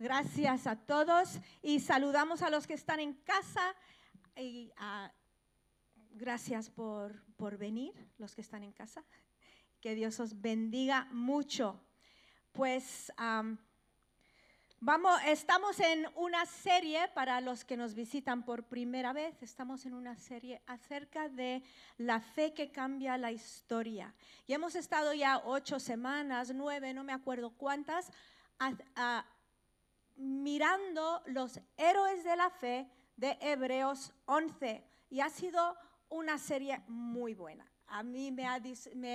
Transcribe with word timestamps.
Gracias 0.00 0.66
a 0.66 0.76
todos 0.76 1.40
y 1.60 1.78
saludamos 1.78 2.40
a 2.40 2.48
los 2.48 2.66
que 2.66 2.72
están 2.72 3.00
en 3.00 3.12
casa 3.12 3.76
y 4.34 4.72
ah, 4.78 5.12
gracias 6.12 6.70
por, 6.70 7.22
por 7.36 7.58
venir, 7.58 7.92
los 8.16 8.34
que 8.34 8.40
están 8.40 8.62
en 8.62 8.72
casa. 8.72 9.04
Que 9.78 9.94
Dios 9.94 10.18
os 10.18 10.40
bendiga 10.40 11.06
mucho. 11.12 11.84
Pues 12.52 13.12
vamos, 14.80 15.20
estamos 15.26 15.78
en 15.80 16.06
una 16.16 16.46
serie 16.46 17.06
para 17.08 17.42
los 17.42 17.66
que 17.66 17.76
nos 17.76 17.92
visitan 17.92 18.42
por 18.42 18.64
primera 18.64 19.12
vez. 19.12 19.42
Estamos 19.42 19.84
en 19.84 19.92
una 19.92 20.16
serie 20.16 20.62
acerca 20.66 21.28
de 21.28 21.62
la 21.98 22.20
fe 22.20 22.54
que 22.54 22.72
cambia 22.72 23.18
la 23.18 23.32
historia. 23.32 24.14
Y 24.46 24.54
hemos 24.54 24.76
estado 24.76 25.12
ya 25.12 25.42
ocho 25.44 25.78
semanas, 25.78 26.52
nueve, 26.54 26.94
no 26.94 27.04
me 27.04 27.12
acuerdo 27.12 27.50
cuántas, 27.50 28.10
mirando 30.20 31.22
los 31.26 31.60
héroes 31.76 32.22
de 32.22 32.36
la 32.36 32.50
fe 32.50 32.88
de 33.16 33.36
Hebreos 33.40 34.12
11. 34.26 34.84
Y 35.10 35.20
ha 35.20 35.30
sido 35.30 35.76
una 36.08 36.38
serie 36.38 36.82
muy 36.86 37.34
buena 37.34 37.70
a 37.90 38.04
mí 38.04 38.30
me 38.30 38.46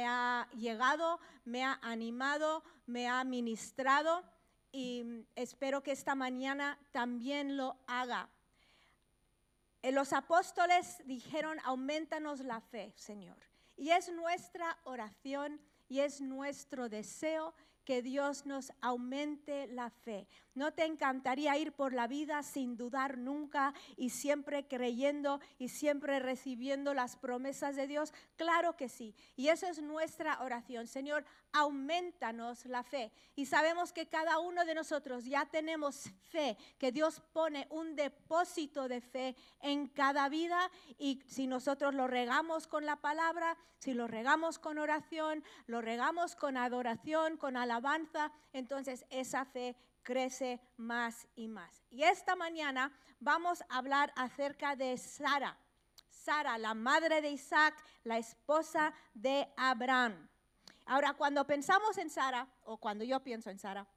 ha, 0.05 0.48
llegado, 0.52 1.20
me 1.46 1.63
ha 1.63 1.80
animado, 1.82 2.63
me 2.86 3.08
ha 3.08 3.23
ministrado 3.23 4.23
y 4.72 5.26
espero 5.36 5.82
que 5.82 5.94
esta 5.94 6.13
mañana 6.13 6.77
también 6.91 7.55
lo 7.55 7.77
haga. 7.88 8.30
Eh, 9.82 9.94
los 9.94 10.12
apóstoles 10.12 11.02
dijeron, 11.05 11.58
aumentanos 11.63 12.41
la 12.41 12.60
fe, 12.60 12.91
Señor. 12.98 13.38
Y 13.77 13.91
es 13.91 14.12
nuestra 14.12 14.77
oración 14.84 15.62
y 15.88 15.99
es 15.99 16.20
nuestro 16.20 16.90
deseo 16.90 17.54
que 17.85 18.02
Dios 18.02 18.45
nos 18.45 18.73
aumente 18.81 19.67
la 19.67 19.89
fe. 19.89 20.27
¿No 20.55 20.73
te 20.73 20.85
encantaría 20.85 21.57
ir 21.57 21.73
por 21.73 21.93
la 21.93 22.07
vida 22.07 22.41
sin 22.41 22.77
dudar 22.77 23.17
nunca 23.17 23.73
y 23.98 24.09
siempre 24.09 24.68
creyendo 24.68 25.40
y 25.60 25.70
siempre 25.70 26.20
recibiendo 26.20 26.93
las 26.93 27.15
promesas 27.18 27.76
de 27.76 27.87
Dios? 27.87 28.13
Claro 28.37 28.76
que 28.76 28.90
sí. 28.90 29.13
Y 29.35 29.49
eso 29.49 29.68
es 29.68 29.82
nuestra 29.82 30.41
oración. 30.41 30.87
Señor, 30.87 31.26
aumentanos 31.51 32.65
la 32.65 32.84
fe. 32.84 33.12
Y 33.35 33.45
sabemos 33.45 33.91
que 33.91 34.07
cada 34.07 34.40
uno 34.40 34.65
de 34.65 34.76
nosotros 34.76 35.26
ya 35.26 35.45
tenemos 35.45 36.10
fe, 36.29 36.57
que 36.77 36.91
Dios 36.91 37.21
pone 37.34 37.67
un 37.70 37.95
depósito 37.95 38.88
de 38.88 39.01
fe 39.01 39.35
en 39.62 39.88
cada 39.88 40.29
vida 40.29 40.71
y 40.98 41.21
si 41.27 41.48
nosotros 41.48 41.93
lo 41.93 42.07
regamos 42.07 42.67
con 42.67 42.85
la 42.85 42.95
palabra, 42.98 43.57
si 43.79 43.93
lo 43.93 44.07
regamos 44.07 44.57
con 44.57 44.77
oración, 44.77 45.43
lo 45.67 45.82
regamos 45.82 46.35
con 46.35 46.57
adoración, 46.57 47.38
con 47.38 47.55
alabanza, 47.55 47.74
avanza, 47.76 48.31
entonces 48.54 49.05
esa 49.09 49.45
fe 49.45 49.76
crece 50.04 50.59
más 50.77 51.27
y 51.35 51.48
más. 51.48 51.84
Y 51.90 52.04
esta 52.04 52.35
mañana 52.35 52.91
vamos 53.20 53.63
a 53.70 53.77
hablar 53.77 54.13
acerca 54.15 54.76
de 54.76 54.98
Sara. 54.98 55.57
Sara, 56.09 56.57
la 56.57 56.73
madre 56.73 57.21
de 57.21 57.29
Isaac, 57.29 57.76
la 58.04 58.17
esposa 58.17 58.93
de 59.13 59.48
Abraham. 59.57 60.29
Ahora, 60.85 61.13
cuando 61.13 61.45
pensamos 61.45 61.98
en 61.98 62.09
Sara, 62.09 62.48
o 62.63 62.77
cuando 62.77 63.04
yo 63.04 63.20
pienso 63.21 63.49
en 63.49 63.59
Sara, 63.59 63.87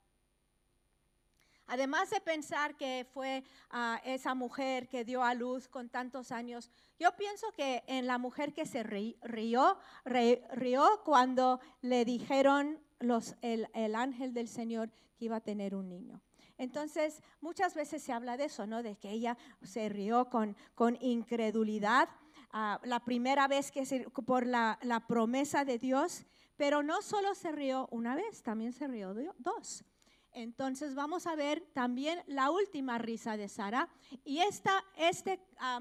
Además 1.71 2.09
de 2.09 2.23
pensar 2.23 2.77
que 2.77 3.07
fue 3.13 3.45
ah, 3.71 4.01
esa 4.03 4.35
mujer 4.35 4.89
que 4.89 5.05
dio 5.05 5.23
a 5.23 5.35
luz 5.35 5.69
con 5.69 5.91
tantos 5.91 6.33
años, 6.33 6.71
yo 6.99 7.15
pienso 7.15 7.53
que 7.53 7.85
en 7.87 8.07
la 8.07 8.17
mujer 8.17 8.55
que 8.55 8.65
se 8.65 8.83
rió, 8.83 9.79
rió 10.07 11.03
cuando 11.05 11.61
le 11.83 12.07
dijeron 12.07 12.81
los, 13.01 13.37
el, 13.43 13.95
ángel 13.95 14.33
del 14.35 14.49
Señor 14.49 14.91
que 15.17 15.27
iba 15.27 15.37
a 15.37 15.41
tener 15.41 15.75
un 15.75 15.89
niño. 15.89 16.21
Entonces, 16.57 17.23
muchas 17.41 17.75
veces 17.75 18.03
se 18.03 18.13
habla 18.13 18.37
de 18.37 18.47
eso, 18.47 18.67
¿no? 18.67 18.83
De 18.83 18.97
que 18.97 19.11
ella 19.11 19.37
se 19.63 19.89
rió 19.89 20.29
con, 20.29 20.57
con 20.75 20.97
incredulidad, 21.01 22.09
ah, 22.53 22.81
la 22.83 23.05
primera 23.05 23.47
vez 23.47 23.71
que 23.71 23.85
por 24.27 24.47
la, 24.47 24.79
la, 24.83 25.07
promesa 25.07 25.65
de 25.65 25.79
Dios, 25.79 26.25
pero 26.57 26.83
no 26.83 27.01
solo 27.03 27.35
se 27.35 27.53
rió 27.53 27.89
una 27.93 28.17
vez, 28.17 28.43
también 28.43 28.73
se 28.73 28.89
rió 28.89 29.15
dos. 29.39 29.85
Entonces 30.33 30.95
vamos 30.95 31.27
a 31.27 31.37
ver 31.37 31.61
también 31.73 32.23
la 32.27 32.51
última 32.51 32.99
risa 32.99 33.37
de 33.37 33.49
Sara. 33.49 33.89
Y 34.25 34.39
esta, 34.39 34.85
este 34.97 35.41
ah, 35.59 35.81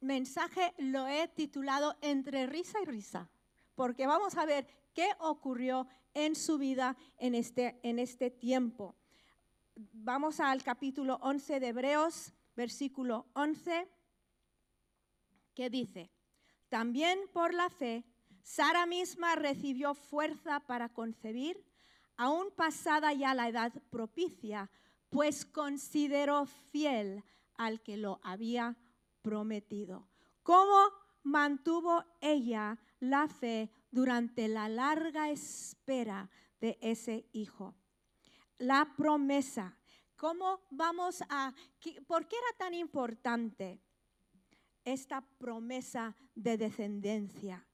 mensaje 0.00 0.74
lo 0.78 1.06
he 1.06 1.28
titulado 1.28 1.96
Entre 2.00 2.46
risa 2.46 2.80
y 2.82 2.84
risa, 2.84 3.28
porque 3.74 4.06
vamos 4.06 4.36
a 4.36 4.44
ver 4.44 4.66
qué 4.94 5.08
ocurrió 5.20 5.86
en 6.14 6.34
su 6.34 6.58
vida 6.58 6.96
en 7.18 7.34
este, 7.34 7.78
en 7.82 7.98
este 7.98 8.30
tiempo. 8.30 8.94
Vamos 9.74 10.40
al 10.40 10.62
capítulo 10.62 11.18
11 11.22 11.60
de 11.60 11.68
Hebreos, 11.68 12.32
versículo 12.54 13.26
11, 13.34 13.88
que 15.54 15.70
dice, 15.70 16.10
también 16.68 17.18
por 17.32 17.54
la 17.54 17.70
fe, 17.70 18.04
Sara 18.42 18.86
misma 18.86 19.36
recibió 19.36 19.94
fuerza 19.94 20.60
para 20.60 20.88
concebir 20.88 21.64
aún 22.16 22.50
pasada 22.54 23.12
ya 23.12 23.34
la 23.34 23.48
edad 23.48 23.72
propicia, 23.90 24.70
pues 25.10 25.44
consideró 25.44 26.46
fiel 26.46 27.24
al 27.56 27.82
que 27.82 27.96
lo 27.96 28.20
había 28.22 28.76
prometido. 29.22 30.08
¿Cómo 30.42 30.78
mantuvo 31.22 32.04
ella 32.20 32.78
la 33.00 33.28
fe 33.28 33.70
durante 33.92 34.48
la 34.48 34.68
larga 34.68 35.30
espera 35.30 36.28
de 36.60 36.76
ese 36.80 37.28
hijo? 37.32 37.76
La 38.58 38.92
promesa. 38.96 39.78
¿Cómo 40.16 40.62
vamos 40.70 41.22
a... 41.28 41.54
¿Por 42.08 42.26
qué 42.26 42.36
era 42.36 42.58
tan 42.58 42.74
importante 42.74 43.80
esta 44.84 45.20
promesa 45.20 46.16
de 46.34 46.56
descendencia? 46.56 47.64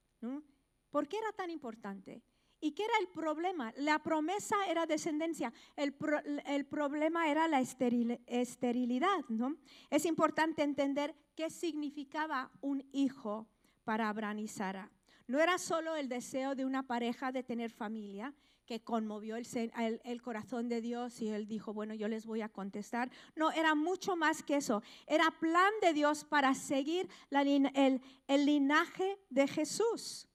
¿Por 0.91 1.09
qué 1.09 1.19
era 1.19 1.33
tan 1.33 1.51
importante? 1.51 2.23
¿Y 2.61 2.73
qué 2.73 2.85
era 2.85 2.99
el 3.01 3.09
problema? 3.09 3.73
La 3.77 4.03
promesa 4.03 4.57
era 4.69 4.85
descendencia, 4.87 5.53
el, 5.77 5.93
problema 5.93 7.31
era 7.31 7.47
la 7.47 7.61
esterilidad. 7.61 9.25
¿no? 9.29 9.57
Es 9.91 10.05
importante 10.07 10.63
entender 10.63 11.15
qué 11.37 11.51
significaba 11.51 12.51
un 12.61 12.85
hijo 12.93 13.49
para 13.85 14.09
Abraham 14.09 14.41
y 14.41 14.49
Sara. 14.49 14.91
No 15.29 15.41
era 15.41 15.59
solo 15.59 15.95
el 15.95 16.09
deseo 16.09 16.57
de 16.57 16.65
una 16.65 16.83
pareja 16.83 17.31
de 17.31 17.45
tener 17.45 17.71
familia, 17.71 18.35
que 18.69 18.81
conmovió 18.83 19.37
el, 19.37 20.23
corazón 20.23 20.69
de 20.69 20.83
Dios 20.83 21.23
y 21.23 21.29
él 21.29 21.49
dijo, 21.49 21.73
bueno, 21.73 21.95
yo 21.95 22.07
les 22.07 22.27
voy 22.27 22.43
a 22.43 22.51
contestar. 22.51 23.11
No, 23.35 23.51
era 23.51 23.75
mucho 23.75 24.15
más 24.15 24.43
que 24.43 24.57
eso. 24.57 24.83
Era 25.07 25.31
plan 25.31 25.73
de 25.81 25.95
Dios 25.95 26.25
para 26.25 26.55
seguir 26.55 27.09
el, 27.31 28.03
el 28.27 28.45
linaje 28.45 29.19
de 29.31 29.49
Jesús. 29.49 30.29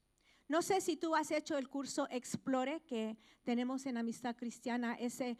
No 0.48 0.64
sé 0.64 0.82
si 0.82 0.98
tú 0.98 1.16
has 1.16 1.30
hecho 1.30 1.60
el 1.60 1.70
curso 1.70 2.08
Explore 2.10 2.82
que 2.88 3.18
tenemos 3.44 3.86
en 3.86 3.98
Amistad 3.98 4.36
Cristiana, 4.36 4.96
ese, 4.96 5.38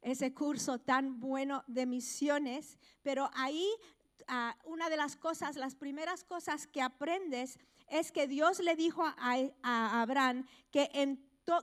ese 0.00 0.34
curso 0.34 0.80
tan 0.80 1.20
bueno 1.20 1.62
de 1.68 1.86
misiones, 1.86 2.78
pero 3.02 3.30
ahí 3.34 3.68
ah, 4.26 4.56
una 4.64 4.90
de 4.90 4.96
las 4.96 5.16
cosas, 5.16 5.54
las 5.54 5.76
primeras 5.76 6.24
cosas 6.24 6.66
que 6.66 6.82
aprendes 6.82 7.60
es 7.92 8.10
que 8.10 8.26
Dios 8.26 8.58
le 8.60 8.74
dijo 8.74 9.04
a, 9.04 10.00
Abraham 10.00 10.46
que, 10.70 10.88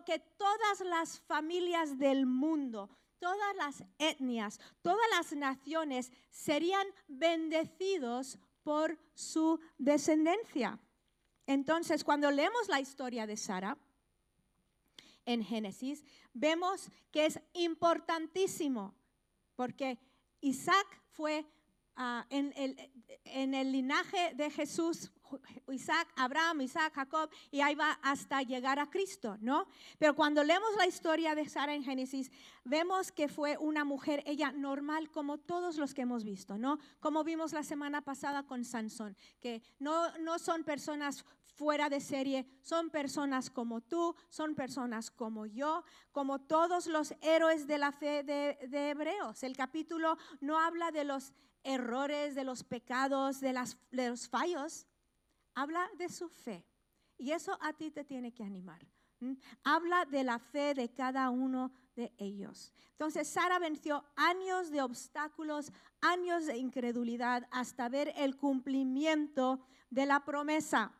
que 0.05 0.19
todas 0.37 0.79
las 0.81 1.19
familias 1.21 1.97
del 1.97 2.27
mundo, 2.27 2.87
todas 3.17 3.55
las 3.55 3.83
etnias, 3.97 4.59
todas 4.83 5.05
las 5.09 5.33
naciones 5.33 6.11
serían 6.29 6.85
bendecidos 7.07 8.37
por 8.61 8.99
su 9.15 9.59
descendencia. 9.79 10.79
Entonces, 11.47 12.03
cuando 12.03 12.29
leemos 12.29 12.67
la 12.67 12.79
historia 12.79 13.25
de 13.25 13.35
Sara 13.35 13.75
en 15.25 15.43
Génesis, 15.43 16.05
vemos 16.31 16.91
que 17.11 17.25
es 17.25 17.39
importantísimo, 17.53 18.93
porque 19.55 19.97
Isaac 20.41 21.01
fue 21.09 21.43
ah, 21.99 22.25
en, 22.31 22.51
el, 22.55 22.75
en 23.25 23.53
el 23.53 23.71
linaje 23.71 24.33
de 24.33 24.49
Jesús, 24.49 25.11
Isaac, 25.71 26.07
Abraham, 26.15 26.61
Isaac, 26.61 26.93
Jacob, 26.95 27.29
y 27.51 27.61
ahí 27.61 27.75
va 27.75 27.99
hasta 28.01 28.41
llegar 28.41 28.79
a 28.79 28.89
Cristo, 28.89 29.37
¿no? 29.41 29.67
Pero 29.97 30.15
cuando 30.15 30.43
leemos 30.43 30.75
la 30.77 30.87
historia 30.87 31.35
de 31.35 31.47
Sara 31.47 31.75
en 31.75 31.83
Génesis, 31.83 32.31
vemos 32.63 33.11
que 33.11 33.27
fue 33.27 33.57
una 33.57 33.83
mujer, 33.83 34.23
ella 34.25 34.51
normal 34.51 35.11
como 35.11 35.37
todos 35.37 35.77
los 35.77 35.93
que 35.93 36.01
hemos 36.01 36.23
visto, 36.23 36.57
¿no? 36.57 36.79
Como 36.99 37.23
vimos 37.23 37.53
la 37.53 37.63
semana 37.63 38.01
pasada 38.01 38.43
con 38.43 38.65
Sansón, 38.65 39.15
que 39.39 39.61
no, 39.77 40.17
no 40.19 40.39
son 40.39 40.63
personas 40.63 41.25
fuera 41.59 41.89
de 41.89 41.99
serie, 41.99 42.45
son 42.61 42.89
personas 42.89 43.49
como 43.49 43.81
tú, 43.81 44.15
son 44.29 44.55
personas 44.55 45.11
como 45.11 45.45
yo, 45.45 45.83
como 46.13 46.39
todos 46.39 46.87
los 46.87 47.13
héroes 47.21 47.67
de 47.67 47.77
la 47.77 47.91
fe 47.91 48.23
de, 48.23 48.57
de 48.69 48.91
Hebreos. 48.91 49.43
El 49.43 49.57
capítulo 49.57 50.17
no 50.39 50.57
habla 50.57 50.89
de 50.91 51.03
los 51.03 51.33
errores, 51.63 52.35
de 52.35 52.43
los 52.43 52.63
pecados, 52.63 53.39
de, 53.39 53.53
las, 53.53 53.77
los 53.91 54.27
fallos, 54.27 54.87
habla 55.53 55.89
de 55.97 56.09
su 56.09 56.29
fe. 56.29 56.65
Y 57.17 57.31
eso 57.31 57.57
a 57.61 57.73
ti 57.73 57.91
te 57.91 58.03
tiene 58.03 58.31
que 58.31 58.43
animar. 58.43 58.85
Habla 59.63 60.05
de 60.05 60.23
la 60.23 60.39
fe 60.39 60.73
de 60.73 60.89
cada 60.89 61.29
uno 61.29 61.71
de 61.95 62.13
ellos. 62.17 62.71
Entonces 62.91 63.27
Sara 63.27 63.59
venció 63.59 64.05
años 64.15 64.71
de 64.71 64.81
obstáculos, 64.81 65.71
años 65.99 66.45
de 66.45 66.57
incredulidad 66.57 67.47
hasta 67.51 67.89
ver 67.89 68.13
el 68.15 68.37
cumplimiento 68.37 69.59
de 69.89 70.05
la 70.05 70.23
promesa. 70.23 70.93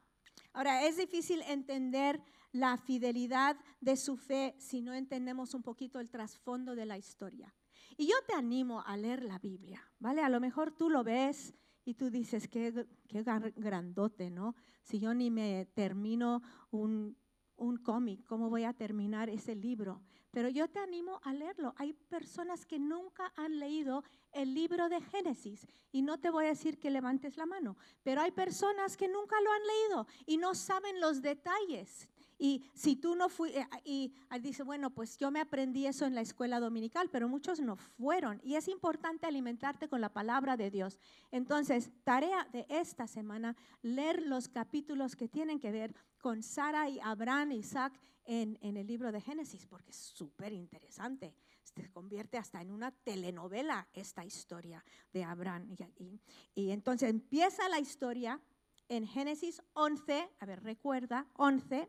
Ahora, 0.52 0.86
es 0.86 0.98
difícil 0.98 1.42
entender 1.44 2.22
la 2.52 2.78
fidelidad 2.78 3.58
de 3.80 3.96
su 3.96 4.18
fe 4.18 4.56
si 4.58 4.82
no 4.82 4.94
entendemos 4.94 5.54
un 5.54 5.62
poquito 5.62 6.00
el 6.00 6.10
trasfondo 6.10 6.76
de 6.76 6.86
la 6.86 6.98
historia. 6.98 7.54
Y 8.00 8.08
yo 8.08 8.16
te 8.26 8.34
animo 8.34 8.82
a 8.86 8.96
leer 8.96 9.24
la 9.24 9.40
Biblia, 9.40 9.86
¿vale? 10.00 10.22
A 10.22 10.30
lo 10.30 10.40
mejor 10.40 10.72
tú 10.72 10.90
lo 10.90 11.04
ves 11.04 11.54
y 11.84 11.96
tú 11.96 12.10
dices, 12.10 12.48
qué, 12.48 12.88
qué 13.10 13.24
grandote, 13.58 14.30
¿no? 14.30 14.56
Si 14.84 15.02
yo 15.02 15.14
ni 15.14 15.30
me 15.30 15.66
termino 15.74 16.42
un, 16.72 17.18
un 17.58 17.76
cómic, 17.76 18.24
¿cómo 18.24 18.50
voy 18.50 18.64
a 18.64 18.72
terminar 18.72 19.30
ese 19.30 19.54
libro? 19.54 20.02
Pero 20.32 20.48
yo 20.48 20.70
te 20.70 20.80
animo 20.80 21.20
a 21.24 21.34
leerlo. 21.34 21.74
Hay 21.76 21.92
personas 21.92 22.66
que 22.66 22.80
nunca 22.80 23.34
han 23.36 23.60
leído 23.60 24.06
el 24.32 24.54
libro 24.54 24.88
de 24.88 25.02
Génesis 25.02 25.68
y 25.92 26.02
no 26.02 26.22
te 26.22 26.30
voy 26.30 26.46
a 26.46 26.56
decir 26.56 26.80
que 26.80 26.92
levantes 26.92 27.36
la 27.36 27.46
mano, 27.46 27.76
pero 28.02 28.22
hay 28.22 28.32
personas 28.32 28.96
que 28.96 29.10
nunca 29.10 29.36
lo 29.42 29.52
han 29.52 29.68
leído 29.68 30.08
y 30.26 30.38
no 30.38 30.56
saben 30.56 31.02
los 31.02 31.22
detalles. 31.22 32.08
Y 32.42 32.64
si 32.74 32.96
tú 32.96 33.16
no 33.16 33.28
fuiste, 33.28 33.60
eh, 33.60 33.68
y 33.84 34.14
dice, 34.42 34.64
bueno, 34.64 34.92
pues 34.92 35.18
yo 35.18 35.30
me 35.30 35.42
aprendí 35.42 35.86
eso 35.86 36.06
en 36.06 36.16
la 36.16 36.22
escuela 36.22 36.62
dominical, 36.62 37.10
pero 37.12 37.28
muchos 37.28 37.60
no 37.60 37.76
fueron. 37.76 38.40
Y 38.46 38.56
es 38.56 38.70
importante 38.70 39.28
alimentarte 39.28 39.90
con 39.90 40.00
la 40.00 40.14
palabra 40.14 40.56
de 40.56 40.72
Dios. 40.72 40.98
Entonces, 41.32 41.92
tarea 42.06 42.48
de 42.54 42.66
esta 42.70 43.08
semana, 43.08 43.58
leer 43.82 44.24
los 44.24 44.48
capítulos 44.48 45.18
que 45.18 45.28
tienen 45.28 45.60
que 45.60 45.72
ver 45.72 45.94
con 46.18 46.42
Sara 46.42 46.88
y 46.90 46.98
Abraham, 47.02 47.52
Isaac 47.52 48.00
en, 48.24 48.58
en 48.62 48.78
el 48.78 48.88
libro 48.88 49.12
de 49.12 49.20
Génesis, 49.20 49.66
porque 49.66 49.92
es 49.92 49.98
súper 49.98 50.54
interesante. 50.54 51.36
Se 51.64 51.92
convierte 51.92 52.38
hasta 52.38 52.62
en 52.62 52.72
una 52.72 52.92
telenovela 52.92 53.86
esta 53.92 54.24
historia 54.24 54.84
de 55.12 55.26
Abraham. 55.26 55.76
Y, 55.98 56.22
y 56.56 56.72
entonces 56.72 57.10
empieza 57.10 57.68
la 57.68 57.80
historia 57.80 58.40
en 58.88 59.06
Génesis 59.06 59.62
11, 59.74 60.30
a 60.40 60.46
ver, 60.46 60.64
recuerda, 60.64 61.28
11, 61.36 61.88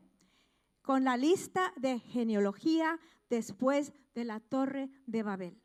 con 0.82 1.04
la 1.04 1.16
lista 1.16 1.72
de 1.76 1.98
genealogía 1.98 2.98
después 3.28 3.92
de 4.14 4.24
la 4.24 4.40
torre 4.40 4.90
de 5.06 5.22
Babel. 5.22 5.60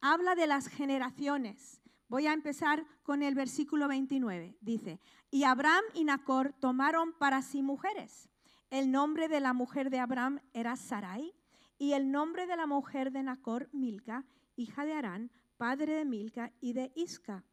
Habla 0.00 0.34
de 0.34 0.46
las 0.46 0.68
generaciones. 0.68 1.80
Voy 2.08 2.26
a 2.26 2.32
empezar 2.32 2.86
con 3.02 3.22
el 3.22 3.34
versículo 3.34 3.88
29. 3.88 4.56
Dice, 4.60 5.00
y 5.30 5.44
Abraham 5.44 5.84
y 5.94 6.04
Nacor 6.04 6.52
tomaron 6.60 7.12
para 7.14 7.42
sí 7.42 7.62
mujeres. 7.62 8.28
El 8.70 8.90
nombre 8.90 9.28
de 9.28 9.40
la 9.40 9.52
mujer 9.52 9.90
de 9.90 9.98
Abraham 9.98 10.40
era 10.52 10.76
Sarai 10.76 11.34
y 11.78 11.92
el 11.92 12.10
nombre 12.10 12.46
de 12.46 12.56
la 12.56 12.66
mujer 12.66 13.12
de 13.12 13.22
Nacor, 13.22 13.68
Milca, 13.72 14.24
hija 14.56 14.84
de 14.84 14.92
Arán, 14.92 15.30
padre 15.56 15.94
de 15.94 16.04
Milca 16.04 16.52
y 16.60 16.72
de 16.72 16.92
Isca. 16.94 17.44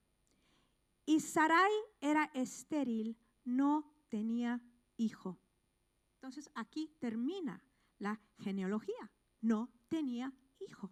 Y 1.06 1.20
Sarai 1.20 1.72
era 2.00 2.30
estéril, 2.34 3.18
no 3.44 3.92
tenía 4.10 4.62
hijo. 4.98 5.38
Entonces 6.24 6.50
aquí 6.56 6.90
termina 7.00 7.62
la 8.00 8.18
genealogía. 8.40 9.12
No 9.42 9.70
tenía 9.90 10.32
hijo. 10.58 10.90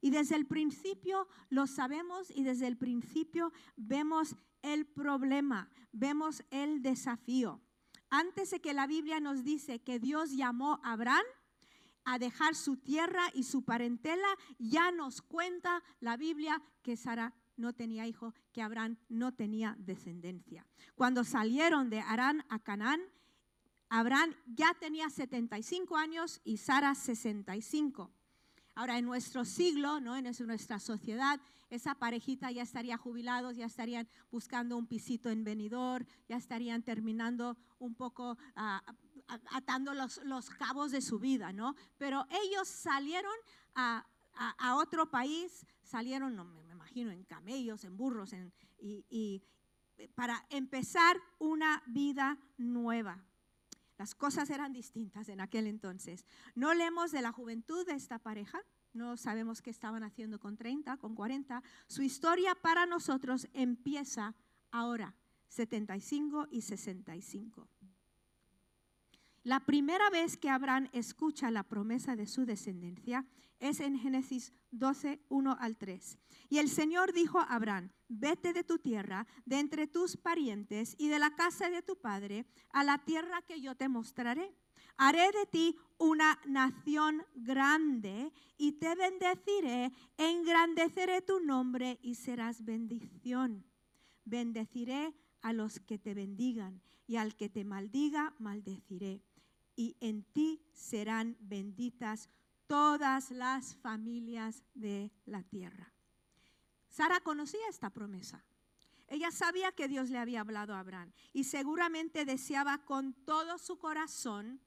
Y 0.00 0.08
desde 0.08 0.34
el 0.34 0.46
principio 0.46 1.28
lo 1.50 1.66
sabemos 1.66 2.30
y 2.30 2.42
desde 2.42 2.66
el 2.66 2.78
principio 2.78 3.52
vemos 3.76 4.34
el 4.62 4.86
problema, 4.86 5.68
vemos 5.92 6.42
el 6.48 6.80
desafío. 6.80 7.60
Antes 8.08 8.48
de 8.48 8.62
que 8.62 8.72
la 8.72 8.86
Biblia 8.86 9.20
nos 9.20 9.44
dice 9.44 9.82
que 9.82 9.98
Dios 9.98 10.34
llamó 10.34 10.80
a 10.82 10.92
Abraham 10.92 11.26
a 12.06 12.18
dejar 12.18 12.54
su 12.54 12.78
tierra 12.78 13.24
y 13.34 13.42
su 13.42 13.62
parentela, 13.62 14.28
ya 14.58 14.90
nos 14.90 15.20
cuenta 15.20 15.82
la 16.00 16.16
Biblia 16.16 16.62
que 16.80 16.96
Sara 16.96 17.34
no 17.58 17.74
tenía 17.74 18.06
hijo, 18.06 18.32
que 18.52 18.62
Abraham 18.62 18.96
no 19.10 19.34
tenía 19.34 19.76
descendencia. 19.78 20.66
Cuando 20.94 21.24
salieron 21.24 21.90
de 21.90 22.00
Arán 22.00 22.42
a 22.48 22.58
Canaán, 22.58 23.02
Abraham 23.88 24.34
ya 24.46 24.74
tenía 24.78 25.08
75 25.08 25.96
años 25.96 26.40
y 26.44 26.56
Sara 26.56 26.94
65. 26.94 28.10
Ahora, 28.74 28.98
en 28.98 29.06
nuestro 29.06 29.44
siglo, 29.44 30.00
¿no? 30.00 30.16
en 30.16 30.24
nuestra 30.46 30.78
sociedad, 30.78 31.40
esa 31.70 31.94
parejita 31.94 32.50
ya 32.50 32.62
estaría 32.62 32.98
jubilados, 32.98 33.56
ya 33.56 33.64
estarían 33.64 34.06
buscando 34.30 34.76
un 34.76 34.86
pisito 34.86 35.30
en 35.30 35.44
venidor, 35.44 36.06
ya 36.28 36.36
estarían 36.36 36.82
terminando 36.82 37.56
un 37.78 37.94
poco 37.94 38.36
ah, 38.54 38.82
atando 39.52 39.94
los, 39.94 40.50
cabos 40.50 40.92
de 40.92 41.00
su 41.00 41.18
vida, 41.18 41.52
¿no? 41.52 41.74
Pero 41.96 42.26
ellos 42.30 42.68
salieron 42.68 43.34
a, 43.74 44.06
otro 44.74 45.10
país, 45.10 45.66
salieron, 45.82 46.36
no, 46.36 46.44
me, 46.44 46.70
imagino, 46.70 47.10
en 47.10 47.24
camellos, 47.24 47.84
en 47.84 47.96
burros, 47.96 48.34
y 48.78 49.42
para 50.14 50.44
empezar 50.50 51.16
una 51.38 51.82
vida 51.86 52.38
nueva. 52.58 53.24
Las 53.98 54.14
cosas 54.14 54.50
eran 54.50 54.72
distintas 54.72 55.28
en 55.28 55.40
aquel 55.40 55.66
entonces. 55.66 56.26
No 56.54 56.74
leemos 56.74 57.12
de 57.12 57.22
la 57.22 57.32
juventud 57.32 57.86
de 57.86 57.94
esta 57.94 58.18
pareja, 58.18 58.60
no 58.92 59.16
sabemos 59.16 59.62
qué 59.62 59.70
estaban 59.70 60.02
haciendo 60.02 60.38
con 60.38 60.56
30, 60.56 60.96
con 60.96 61.14
40. 61.14 61.62
Su 61.86 62.02
historia 62.02 62.54
para 62.54 62.86
nosotros 62.86 63.48
empieza 63.52 64.34
ahora, 64.70 65.14
75 65.48 66.48
y 66.50 66.62
65. 66.62 67.68
La 69.46 69.60
primera 69.60 70.10
vez 70.10 70.36
que 70.36 70.50
Abraham 70.50 70.88
escucha 70.92 71.52
la 71.52 71.62
promesa 71.62 72.16
de 72.16 72.26
su 72.26 72.44
descendencia 72.44 73.24
es 73.60 73.78
en 73.78 73.96
Génesis 73.96 74.52
12, 74.72 75.20
1 75.28 75.56
al 75.60 75.76
3. 75.76 76.18
Y 76.48 76.58
el 76.58 76.68
Señor 76.68 77.12
dijo 77.12 77.38
a 77.38 77.44
Abraham, 77.44 77.92
vete 78.08 78.52
de 78.52 78.64
tu 78.64 78.78
tierra, 78.78 79.24
de 79.44 79.60
entre 79.60 79.86
tus 79.86 80.16
parientes 80.16 80.96
y 80.98 81.06
de 81.06 81.20
la 81.20 81.36
casa 81.36 81.70
de 81.70 81.80
tu 81.80 81.94
padre, 81.94 82.44
a 82.70 82.82
la 82.82 82.98
tierra 82.98 83.40
que 83.42 83.60
yo 83.60 83.76
te 83.76 83.88
mostraré. 83.88 84.52
Haré 84.96 85.30
de 85.30 85.46
ti 85.48 85.78
una 85.96 86.40
nación 86.44 87.22
grande 87.36 88.32
y 88.58 88.72
te 88.72 88.96
bendeciré, 88.96 89.92
engrandeceré 90.16 91.22
tu 91.22 91.38
nombre 91.38 92.00
y 92.02 92.16
serás 92.16 92.64
bendición. 92.64 93.64
Bendeciré 94.24 95.14
a 95.40 95.52
los 95.52 95.78
que 95.78 95.98
te 95.98 96.14
bendigan 96.14 96.82
y 97.06 97.14
al 97.14 97.36
que 97.36 97.48
te 97.48 97.64
maldiga, 97.64 98.34
maldeciré 98.40 99.22
y 99.76 99.96
en 100.00 100.24
ti 100.24 100.62
serán 100.72 101.36
benditas 101.38 102.28
todas 102.66 103.30
las 103.30 103.76
familias 103.76 104.64
de 104.74 105.12
la 105.26 105.42
tierra. 105.44 105.92
Sara 106.88 107.20
conocía 107.20 107.68
esta 107.68 107.90
promesa. 107.90 108.44
Ella 109.06 109.30
sabía 109.30 109.70
que 109.70 109.86
Dios 109.86 110.10
le 110.10 110.18
había 110.18 110.40
hablado 110.40 110.74
a 110.74 110.80
Abraham 110.80 111.12
y 111.32 111.44
seguramente 111.44 112.24
deseaba 112.24 112.78
con 112.78 113.12
todo 113.12 113.58
su 113.58 113.78
corazón 113.78 114.60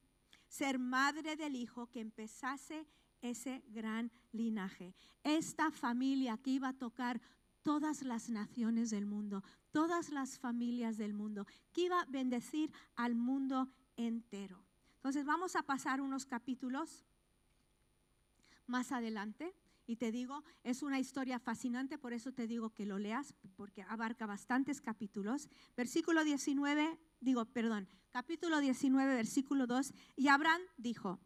ser 0.48 0.80
madre 0.80 1.36
del 1.36 1.56
hijo 1.56 1.88
que 1.88 2.00
empezase 2.00 2.88
ese 3.22 3.64
gran 3.68 4.12
linaje. 4.32 4.96
Esta 5.24 5.72
familia 5.72 6.38
que 6.38 6.52
iba 6.52 6.70
a 6.70 6.78
tocar 6.78 7.20
todas 7.64 8.04
las 8.04 8.30
naciones 8.30 8.92
del 8.92 9.06
mundo, 9.06 9.44
todas 9.72 10.10
las 10.10 10.40
familias 10.40 10.98
del 10.98 11.14
mundo, 11.14 11.46
que 11.74 11.82
iba 11.82 12.02
a 12.02 12.06
bendecir 12.06 12.72
al 12.96 13.16
mundo 13.16 13.68
entero. 13.98 14.69
Entonces 15.00 15.26
vamos 15.26 15.56
a 15.56 15.64
pasar 15.64 16.02
unos 16.02 16.26
capítulos 16.26 17.06
más 18.68 18.92
adelante. 18.92 19.56
Y 19.88 19.96
te 19.96 20.12
digo, 20.12 20.44
es 20.64 20.84
una 20.84 21.00
historia 21.00 21.40
fascinante, 21.40 21.98
por 21.98 22.14
eso 22.14 22.32
te 22.32 22.46
digo 22.46 22.70
que 22.70 22.86
lo 22.86 23.00
leas, 23.00 23.34
porque 23.56 23.82
abarca 23.84 24.28
bastantes 24.28 24.82
capítulos. 24.82 25.50
Versículo 25.76 26.24
19, 26.24 27.00
digo, 27.22 27.46
perdón, 27.46 27.88
capítulo 28.12 28.60
19, 28.60 29.16
versículo 29.16 29.66
2. 29.66 29.94
Y 30.16 30.28
Abraham 30.28 30.62
dijo, 30.78 31.20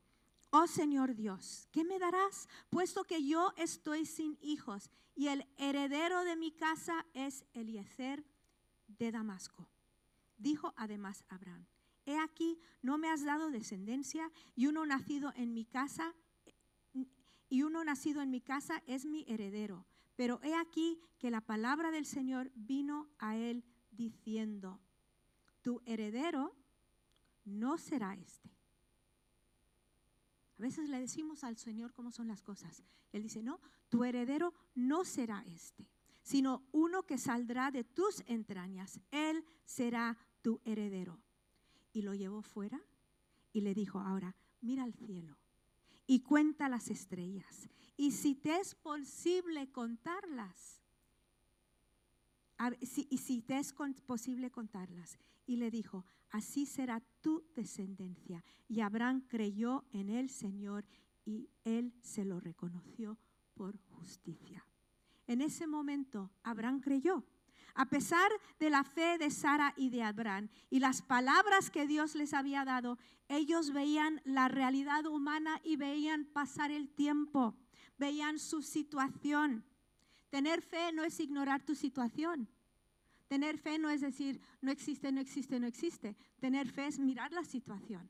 oh 0.52 0.68
Señor 0.68 1.16
Dios, 1.16 1.68
¿qué 1.72 1.84
me 1.84 2.00
darás? 2.00 2.48
Puesto 2.70 3.04
que 3.04 3.26
yo 3.26 3.52
estoy 3.58 4.06
sin 4.06 4.38
hijos 4.40 4.92
y 5.16 5.28
el 5.28 5.46
heredero 5.58 6.24
de 6.24 6.36
mi 6.36 6.52
casa 6.52 7.06
es 7.14 7.44
Eliezer 7.54 8.24
de 8.88 9.12
Damasco. 9.12 9.68
Dijo 10.38 10.74
además 10.78 11.26
Abraham, 11.28 11.66
he 12.06 12.18
aquí, 12.20 12.60
no 12.82 12.98
me 12.98 13.10
has 13.10 13.24
dado 13.24 13.50
descendencia 13.50 14.30
y 14.56 14.68
uno 14.68 14.86
nacido 14.86 15.34
en 15.36 15.54
mi 15.54 15.66
casa 15.66 16.14
y 17.50 17.62
uno 17.62 17.84
nacido 17.84 18.22
en 18.22 18.32
mi 18.32 18.42
casa 18.42 18.82
es 18.88 19.06
mi 19.06 19.26
heredero. 19.28 19.86
Pero 20.16 20.40
he 20.44 20.56
aquí 20.56 21.00
que 21.20 21.32
la 21.32 21.42
palabra 21.42 21.92
del 21.92 22.06
Señor 22.06 22.52
vino 22.56 23.10
a 23.20 23.36
él 23.36 23.64
diciendo, 23.92 24.80
tu 25.62 25.82
heredero 25.86 26.56
no 27.46 27.78
será 27.78 28.16
este. 28.16 28.50
A 30.58 30.62
veces 30.62 30.90
le 30.90 31.00
decimos 31.00 31.44
al 31.44 31.58
Señor 31.58 31.94
cómo 31.94 32.12
son 32.12 32.28
las 32.28 32.42
cosas. 32.42 32.84
Él 33.12 33.24
dice, 33.24 33.44
no, 33.44 33.60
tu 33.90 34.04
heredero 34.04 34.54
no 34.76 35.04
será 35.06 35.44
este, 35.48 35.88
sino 36.22 36.64
uno 36.72 37.04
que 37.04 37.18
saldrá 37.18 37.72
de 37.72 37.84
tus 37.84 38.24
entrañas. 38.28 39.00
Él 39.12 39.46
será 39.66 40.18
tu 40.42 40.62
heredero 40.64 41.23
y 41.94 42.02
lo 42.02 42.14
llevó 42.14 42.42
fuera 42.42 42.82
y 43.54 43.62
le 43.62 43.74
dijo, 43.74 44.00
ahora, 44.00 44.36
mira 44.62 44.84
al 44.84 44.94
cielo 44.94 45.38
y 46.08 46.20
cuenta 46.22 46.70
las 46.70 46.90
estrellas. 46.90 47.70
Y 47.96 48.12
si 48.12 48.36
te 48.36 48.58
es 48.58 48.76
posible 48.76 49.72
contarlas, 49.72 50.82
y 52.80 53.18
si 53.18 53.42
te 53.42 53.58
es 53.58 53.74
posible 54.06 54.50
contarlas. 54.50 55.18
Y 55.46 55.58
le 55.58 55.70
dijo, 55.70 56.06
así 56.30 56.66
será 56.66 57.02
tu 57.22 57.44
descendencia. 57.56 58.44
Y 58.68 58.80
Abraham 58.82 59.22
creyó 59.28 59.86
en 59.92 60.10
el 60.10 60.30
Señor 60.30 60.86
y 61.26 61.50
él 61.64 61.94
se 62.02 62.26
lo 62.26 62.40
reconoció 62.40 63.18
por 63.54 63.78
justicia. 63.90 64.66
En 65.28 65.42
ese 65.42 65.68
momento, 65.68 66.32
Abraham 66.44 66.80
creyó. 66.80 67.26
A 67.76 67.86
pesar 67.86 68.30
de 68.60 68.70
la 68.70 68.84
fe 68.84 69.18
de 69.18 69.32
Sara 69.32 69.74
y 69.78 69.90
de 69.90 70.04
Abraham 70.04 70.50
y 70.70 70.80
las 70.80 71.02
palabras 71.02 71.72
que 71.72 71.88
Dios 71.88 72.14
les 72.14 72.34
había 72.34 72.66
dado, 72.66 73.00
ellos 73.28 73.72
veían 73.72 74.22
la 74.26 74.48
realidad 74.48 75.06
humana 75.08 75.60
y 75.64 75.76
veían 75.76 76.26
pasar 76.26 76.70
el 76.70 76.90
tiempo, 76.90 77.56
veían 77.98 78.38
su 78.38 78.62
situación. 78.62 79.64
Tener 80.30 80.62
fe 80.62 80.92
no 80.94 81.04
es 81.04 81.20
ignorar 81.20 81.64
tu 81.64 81.74
situación. 81.74 82.48
Tener 83.28 83.58
fe 83.58 83.80
no 83.80 83.90
es 83.90 84.02
decir, 84.02 84.40
no 84.62 84.72
existe, 84.72 85.12
no 85.12 85.20
existe, 85.20 85.60
no 85.60 85.66
existe. 85.66 86.16
Tener 86.40 86.70
fe 86.70 86.88
es 86.88 87.00
mirar 87.00 87.32
la 87.32 87.44
situación. 87.44 88.10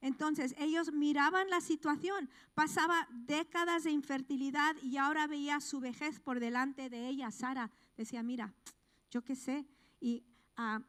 Entonces 0.00 0.54
ellos 0.58 0.92
miraban 0.92 1.48
la 1.50 1.60
situación, 1.60 2.28
pasaba 2.54 3.06
décadas 3.10 3.84
de 3.84 3.90
infertilidad 3.90 4.74
y 4.82 4.96
ahora 4.96 5.26
veía 5.26 5.60
su 5.60 5.80
vejez 5.80 6.18
por 6.18 6.40
delante 6.40 6.90
de 6.90 7.08
ella. 7.08 7.30
Sara 7.30 7.70
decía, 7.96 8.22
mira, 8.22 8.52
yo 9.12 9.22
qué 9.22 9.36
sé, 9.36 9.66
y 10.00 10.24
ah, 10.56 10.80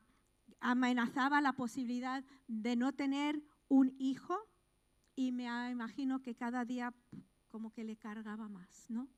amenazaba 0.62 1.42
la 1.42 1.52
posibilidad 1.54 2.24
de 2.48 2.78
no 2.78 2.94
tener 2.94 3.44
un 3.68 3.94
hijo 4.00 4.40
y 5.14 5.34
me 5.34 5.44
imagino 5.70 6.22
que 6.22 6.34
cada 6.34 6.64
día 6.64 6.94
como 7.50 7.72
que 7.72 7.84
le 7.84 7.98
cargaba 7.98 8.48
más, 8.48 8.90
¿no? 8.90 9.10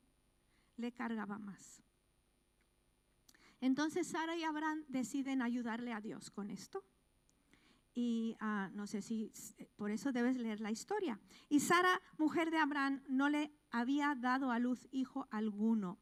Le 0.76 0.92
cargaba 0.92 1.38
más. 1.38 1.82
Entonces 3.60 4.08
Sara 4.08 4.36
y 4.36 4.42
Abraham 4.42 4.84
deciden 4.88 5.40
ayudarle 5.40 5.92
a 5.92 6.00
Dios 6.00 6.30
con 6.30 6.50
esto. 6.50 6.84
Y 7.94 8.36
ah, 8.40 8.70
no 8.74 8.86
sé 8.86 9.00
si 9.00 9.32
por 9.76 9.92
eso 9.92 10.12
debes 10.12 10.36
leer 10.36 10.60
la 10.60 10.72
historia. 10.72 11.18
Y 11.48 11.60
Sara, 11.60 12.02
mujer 12.18 12.50
de 12.50 12.58
Abraham, 12.58 13.02
no 13.08 13.28
le 13.28 13.52
había 13.70 14.16
dado 14.16 14.50
a 14.50 14.58
luz 14.58 14.86
hijo 14.90 15.28
alguno. 15.30 15.98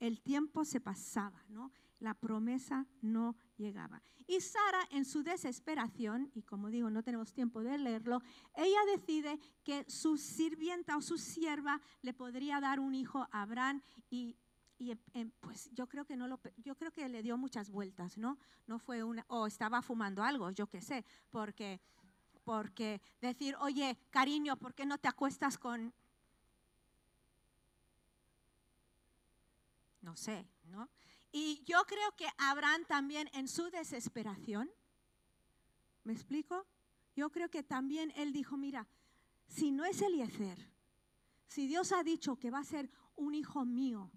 El 0.00 0.20
tiempo 0.20 0.64
se 0.64 0.80
pasaba, 0.80 1.42
¿no? 1.48 1.70
La 2.02 2.14
promesa 2.14 2.84
no 3.00 3.36
llegaba. 3.56 4.02
Y 4.26 4.40
Sara, 4.40 4.88
en 4.90 5.04
su 5.04 5.22
desesperación, 5.22 6.32
y 6.34 6.42
como 6.42 6.68
digo, 6.68 6.90
no 6.90 7.04
tenemos 7.04 7.32
tiempo 7.32 7.62
de 7.62 7.78
leerlo, 7.78 8.20
ella 8.56 8.80
decide 8.92 9.38
que 9.62 9.84
su 9.88 10.16
sirvienta 10.16 10.96
o 10.96 11.00
su 11.00 11.16
sierva 11.16 11.80
le 12.02 12.12
podría 12.12 12.60
dar 12.60 12.80
un 12.80 12.96
hijo 12.96 13.28
a 13.30 13.42
Abraham 13.42 13.82
y 14.10 14.36
em, 14.80 14.98
em, 15.12 15.30
pues 15.38 15.70
yo 15.72 15.86
creo 15.86 16.04
que 16.04 16.16
no 16.16 16.26
lo, 16.26 16.40
yo 16.56 16.74
creo 16.74 16.92
que 16.92 17.08
le 17.08 17.22
dio 17.22 17.38
muchas 17.38 17.70
vueltas, 17.70 18.18
¿no? 18.18 18.36
No 18.66 18.80
fue 18.80 19.04
una, 19.04 19.24
o 19.28 19.46
estaba 19.46 19.80
fumando 19.80 20.24
algo, 20.24 20.50
yo 20.50 20.66
qué 20.66 20.80
sé, 20.80 21.04
porque, 21.30 21.80
porque 22.42 23.00
decir, 23.20 23.54
oye, 23.60 23.96
cariño, 24.10 24.56
¿por 24.56 24.74
qué 24.74 24.86
no 24.86 24.98
te 24.98 25.06
acuestas 25.06 25.56
con, 25.56 25.94
no 30.00 30.16
sé, 30.16 30.48
¿no? 30.64 30.88
Y 31.32 31.64
yo 31.64 31.82
creo 31.86 32.14
que 32.14 32.28
Abraham 32.36 32.84
también 32.86 33.30
en 33.32 33.48
su 33.48 33.70
desesperación, 33.70 34.70
¿me 36.04 36.12
explico? 36.12 36.66
Yo 37.16 37.30
creo 37.30 37.50
que 37.50 37.62
también 37.62 38.12
él 38.16 38.32
dijo, 38.32 38.56
mira, 38.58 38.86
si 39.46 39.70
no 39.70 39.86
es 39.86 40.00
Eliezer, 40.02 40.70
si 41.46 41.66
Dios 41.66 41.92
ha 41.92 42.02
dicho 42.02 42.36
que 42.36 42.50
va 42.50 42.58
a 42.58 42.64
ser 42.64 42.90
un 43.16 43.34
hijo 43.34 43.64
mío, 43.64 44.10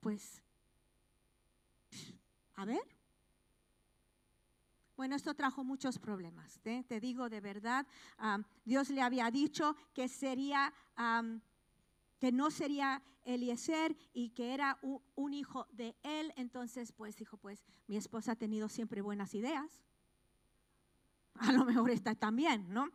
pues, 0.00 0.42
a 2.54 2.64
ver. 2.64 2.82
Bueno, 4.96 5.16
esto 5.16 5.34
trajo 5.34 5.64
muchos 5.64 5.98
problemas. 5.98 6.60
¿eh? 6.64 6.84
Te 6.86 7.00
digo 7.00 7.28
de 7.28 7.40
verdad, 7.40 7.86
Dios 8.64 8.90
le 8.90 9.02
había 9.02 9.30
dicho 9.30 9.76
que 9.92 10.08
sería, 10.08 10.72
que 12.24 12.32
no 12.32 12.50
sería 12.50 13.02
Eliezer 13.26 13.94
y 14.14 14.30
que 14.30 14.54
era 14.54 14.78
un, 15.14 15.34
hijo 15.34 15.66
de 15.72 15.94
él. 16.02 16.32
Entonces, 16.36 16.90
pues 16.90 17.16
dijo, 17.16 17.36
pues 17.36 17.66
mi 17.86 17.98
esposa 17.98 18.32
ha 18.32 18.36
tenido 18.36 18.70
siempre 18.70 19.02
buenas 19.02 19.34
ideas. 19.34 19.82
A 21.34 21.52
lo 21.52 21.66
mejor 21.66 21.90
está 21.90 22.14
también, 22.14 22.72
¿no? 22.72 22.88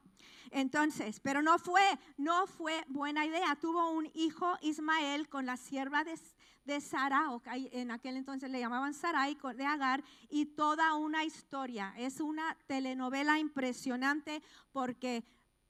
Entonces, 0.50 1.20
pero 1.20 1.44
no 1.44 1.60
fue, 1.60 1.84
no 2.18 2.48
fue 2.48 2.84
buena 2.88 3.24
idea. 3.24 3.56
Tuvo 3.56 3.92
un 3.92 4.10
hijo 4.16 4.58
Ismael 4.64 5.30
con 5.30 5.46
la 5.46 5.58
sierva 5.58 6.04
de, 6.04 6.20
de 6.66 6.82
Sara, 6.82 7.28
en 7.46 7.92
aquel 7.92 8.18
entonces 8.18 8.50
le 8.50 8.60
llamaban 8.60 8.96
Sarai, 8.96 9.38
de 9.56 9.66
Agar, 9.66 10.04
y 10.32 10.48
toda 10.48 10.96
una 10.96 11.24
historia. 11.24 11.94
Es 12.00 12.20
una 12.20 12.58
telenovela 12.66 13.38
impresionante 13.38 14.42
porque 14.72 15.24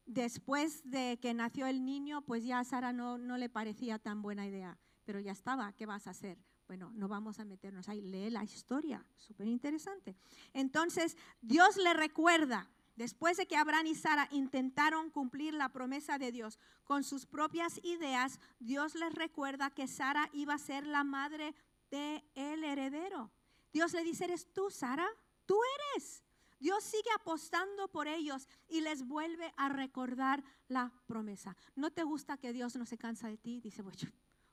después 0.09 0.81
de 0.89 1.17
que 1.21 1.33
nació 1.33 1.67
el 1.67 1.85
niño, 1.85 2.21
pues 2.21 2.43
ya 2.43 2.59
a 2.59 2.63
Sara 2.63 2.91
no, 2.91 3.17
no 3.17 3.37
le 3.37 3.47
parecía 3.47 3.99
tan 3.99 4.21
buena 4.21 4.45
idea, 4.45 4.77
pero 5.05 5.19
ya 5.19 5.31
estaba, 5.31 5.71
¿qué 5.73 5.85
vas 5.85 6.07
a 6.07 6.11
hacer? 6.11 6.37
Bueno, 6.67 6.91
no 6.93 7.07
vamos 7.07 7.39
a 7.39 7.45
meternos 7.45 7.89
ahí, 7.89 8.01
lee 8.01 8.29
la 8.29 8.43
historia, 8.43 9.05
súper 9.15 9.47
interesante. 9.47 10.15
Entonces, 10.53 11.15
Dios 11.41 11.77
le 11.77 11.93
recuerda 11.93 12.69
Después 12.99 13.37
de 13.37 13.47
que 13.47 13.55
Abraham 13.55 13.87
y 13.87 13.95
Sara 13.95 14.27
intentaron 14.29 15.09
cumplir 15.09 15.53
la 15.53 15.69
promesa 15.69 16.17
de 16.17 16.33
Dios 16.33 16.59
con 16.83 17.05
sus 17.05 17.25
propias 17.25 17.79
ideas, 17.81 18.41
Dios 18.59 18.93
les 18.93 19.15
recuerda 19.15 19.69
que 19.69 19.87
Sara 19.87 20.29
iba 20.33 20.55
a 20.55 20.57
ser 20.57 20.85
la 20.85 21.05
madre 21.05 21.55
de 21.91 22.21
el 22.35 22.61
heredero. 22.61 23.31
Dios 23.71 23.93
le 23.93 24.03
dice, 24.03 24.25
¿eres 24.25 24.51
tú, 24.51 24.69
Sara? 24.69 25.07
Tú 25.45 25.57
eres. 25.95 26.25
Dios 26.59 26.83
sigue 26.83 27.09
apostando 27.15 27.87
por 27.87 28.07
ellos 28.07 28.47
y 28.67 28.81
les 28.81 29.07
vuelve 29.07 29.53
a 29.57 29.69
recordar 29.69 30.43
la 30.67 30.91
promesa. 31.07 31.55
¿No 31.75 31.91
te 31.91 32.03
gusta 32.03 32.37
que 32.37 32.53
Dios 32.53 32.75
no 32.75 32.85
se 32.85 32.97
cansa 32.97 33.27
de 33.27 33.37
ti? 33.37 33.61
Dice, 33.61 33.81
bueno, 33.81 33.97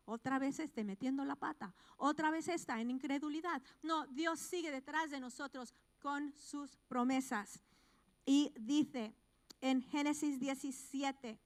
otra 0.04 0.38
vez 0.38 0.60
esté 0.60 0.84
metiendo 0.84 1.24
la 1.24 1.34
pata, 1.34 1.74
otra 1.96 2.30
vez 2.30 2.48
está 2.48 2.80
en 2.80 2.90
incredulidad. 2.90 3.60
No, 3.82 4.06
Dios 4.06 4.38
sigue 4.38 4.70
detrás 4.70 5.10
de 5.10 5.20
nosotros 5.20 5.74
con 6.00 6.32
sus 6.36 6.76
promesas. 6.88 7.60
Y 8.24 8.52
dice 8.58 9.14
en 9.60 9.82
Génesis 9.82 10.38
17, 10.38 11.38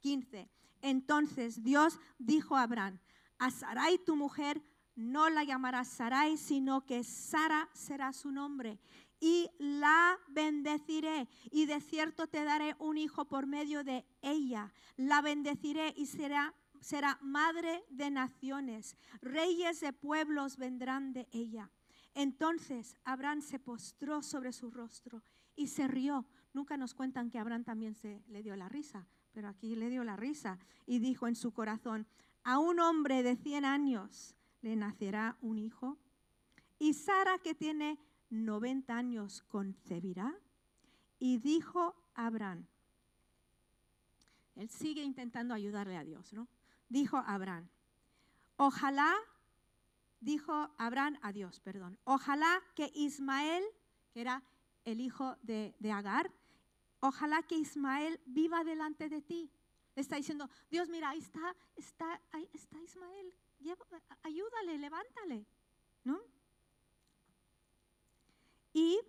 15, 0.00 0.48
entonces 0.82 1.62
Dios 1.62 1.98
dijo 2.18 2.56
a 2.56 2.62
Abraham, 2.62 3.00
a 3.38 3.50
Sarai 3.50 3.98
tu 3.98 4.14
mujer 4.14 4.62
no 4.96 5.28
la 5.28 5.44
llamarás 5.44 5.88
Sarai, 5.88 6.38
sino 6.38 6.84
que 6.86 7.04
Sara 7.04 7.68
será 7.74 8.12
su 8.14 8.32
nombre. 8.32 8.78
Y 9.20 9.50
la 9.58 10.18
bendeciré, 10.28 11.28
y 11.50 11.66
de 11.66 11.80
cierto 11.80 12.26
te 12.26 12.44
daré 12.44 12.76
un 12.78 12.98
hijo 12.98 13.24
por 13.24 13.46
medio 13.46 13.82
de 13.82 14.04
ella. 14.20 14.72
La 14.96 15.22
bendeciré 15.22 15.94
y 15.96 16.06
será, 16.06 16.54
será 16.80 17.18
madre 17.22 17.84
de 17.88 18.10
naciones. 18.10 18.96
Reyes 19.22 19.80
de 19.80 19.92
pueblos 19.92 20.58
vendrán 20.58 21.12
de 21.12 21.28
ella. 21.32 21.70
Entonces 22.14 22.96
Abraham 23.04 23.42
se 23.42 23.58
postró 23.58 24.22
sobre 24.22 24.52
su 24.52 24.70
rostro 24.70 25.22
y 25.54 25.68
se 25.68 25.86
rió. 25.86 26.26
Nunca 26.52 26.76
nos 26.76 26.94
cuentan 26.94 27.30
que 27.30 27.38
Abraham 27.38 27.64
también 27.64 27.94
se 27.94 28.22
le 28.28 28.42
dio 28.42 28.56
la 28.56 28.68
risa, 28.68 29.06
pero 29.32 29.48
aquí 29.48 29.76
le 29.76 29.90
dio 29.90 30.04
la 30.04 30.16
risa 30.16 30.58
y 30.86 30.98
dijo 30.98 31.26
en 31.26 31.36
su 31.36 31.52
corazón, 31.52 32.06
a 32.42 32.58
un 32.58 32.80
hombre 32.80 33.22
de 33.22 33.36
100 33.36 33.64
años 33.64 34.34
le 34.62 34.76
nacerá 34.76 35.36
un 35.40 35.58
hijo. 35.58 35.98
Y 36.78 36.94
Sara, 36.94 37.38
que 37.38 37.54
tiene 37.54 37.98
90 38.30 38.96
años, 38.96 39.42
concebirá. 39.48 40.34
Y 41.18 41.38
dijo 41.38 41.94
Abraham, 42.14 42.66
él 44.56 44.70
sigue 44.70 45.02
intentando 45.02 45.54
ayudarle 45.54 45.96
a 45.96 46.04
Dios, 46.04 46.32
¿no? 46.32 46.48
Dijo 46.88 47.18
Abraham, 47.18 47.68
ojalá, 48.56 49.14
dijo 50.20 50.70
Abraham 50.78 51.18
a 51.22 51.32
Dios, 51.32 51.60
perdón, 51.60 51.98
ojalá 52.04 52.62
que 52.74 52.90
Ismael, 52.94 53.64
que 54.12 54.22
era 54.22 54.42
el 54.84 55.00
hijo 55.00 55.36
de, 55.42 55.74
Agar, 55.92 56.32
ojalá 57.00 57.42
que 57.42 57.56
Ismael 57.56 58.20
viva 58.26 58.64
delante 58.64 59.08
de 59.08 59.20
ti. 59.20 59.50
Le 59.94 60.02
está 60.02 60.16
diciendo, 60.16 60.48
Dios, 60.70 60.88
mira, 60.88 61.10
ahí 61.10 61.18
está, 61.18 61.54
está, 61.76 62.20
ahí 62.32 62.48
está 62.52 62.80
Ismael, 62.80 63.34
ayúdale, 64.22 64.78
levántale, 64.78 65.46
¿no? 66.04 66.20
Y, 68.76 69.00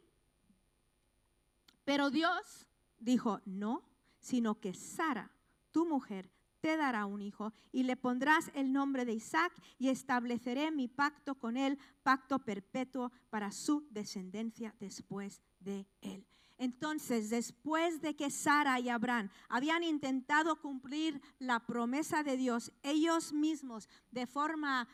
pero 1.84 2.10
Dios 2.10 2.66
dijo, 3.00 3.42
no, 3.44 3.84
sino 4.22 4.62
que 4.62 4.74
Sara, 4.74 5.30
tu 5.72 5.86
mujer, 5.86 6.32
te 6.62 6.78
dará 6.78 7.06
un 7.06 7.22
hijo 7.22 7.52
y 7.74 7.84
le 7.84 7.98
pondrás 7.98 8.50
el 8.54 8.72
nombre 8.72 9.04
de 9.04 9.12
Isaac 9.12 9.52
y 9.78 9.90
estableceré 9.90 10.72
mi 10.72 10.88
pacto 10.88 11.36
con 11.36 11.58
él, 11.58 11.78
pacto 12.02 12.40
perpetuo 12.40 13.12
para 13.30 13.52
su 13.52 13.86
descendencia 13.90 14.74
después 14.80 15.42
de 15.60 15.86
él. 16.00 16.26
Entonces, 16.58 17.30
después 17.30 18.02
de 18.02 18.16
que 18.16 18.32
Sara 18.32 18.80
y 18.80 18.88
Abraham 18.88 19.30
habían 19.50 19.84
intentado 19.84 20.62
cumplir 20.62 21.22
la 21.40 21.60
promesa 21.60 22.24
de 22.24 22.38
Dios, 22.38 22.72
ellos 22.84 23.34
mismos, 23.34 23.90
de 24.12 24.28
forma 24.28 24.88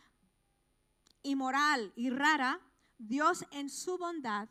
inmoral 1.21 1.93
y 1.95 2.09
rara, 2.09 2.59
Dios 3.07 3.45
en 3.51 3.69
su 3.69 3.97
bondad 3.97 4.47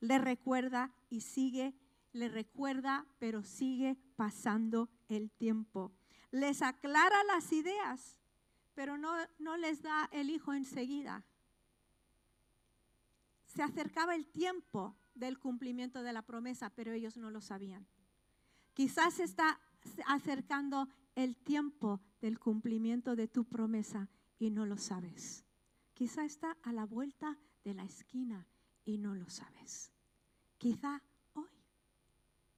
le 0.00 0.18
recuerda 0.18 0.92
y 1.08 1.22
sigue, 1.22 1.74
le 2.12 2.28
recuerda, 2.28 3.06
pero 3.18 3.42
sigue 3.42 3.96
pasando 4.16 4.90
el 5.08 5.30
tiempo. 5.30 5.92
Les 6.30 6.60
aclara 6.60 7.24
las 7.24 7.50
ideas, 7.52 8.18
pero 8.74 8.98
no, 8.98 9.14
no 9.38 9.56
les 9.56 9.82
da 9.82 10.08
el 10.12 10.28
hijo 10.28 10.52
enseguida. 10.52 11.24
Se 13.46 13.62
acercaba 13.62 14.14
el 14.14 14.26
tiempo 14.26 14.96
del 15.14 15.38
cumplimiento 15.38 16.02
de 16.02 16.12
la 16.12 16.22
promesa, 16.22 16.70
pero 16.70 16.92
ellos 16.92 17.16
no 17.16 17.30
lo 17.30 17.40
sabían. 17.40 17.86
Quizás 18.74 19.18
está 19.18 19.60
acercando 20.06 20.88
el 21.14 21.36
tiempo 21.36 22.00
del 22.20 22.38
cumplimiento 22.38 23.16
de 23.16 23.28
tu 23.28 23.44
promesa 23.44 24.10
y 24.38 24.50
no 24.50 24.66
lo 24.66 24.76
sabes. 24.76 25.44
Quizá 25.94 26.24
está 26.24 26.56
a 26.62 26.72
la 26.72 26.84
vuelta 26.84 27.38
de 27.64 27.74
la 27.74 27.84
esquina 27.84 28.46
y 28.84 28.98
no 28.98 29.14
lo 29.14 29.28
sabes. 29.28 29.92
Quizá 30.58 31.02
hoy, 31.34 31.50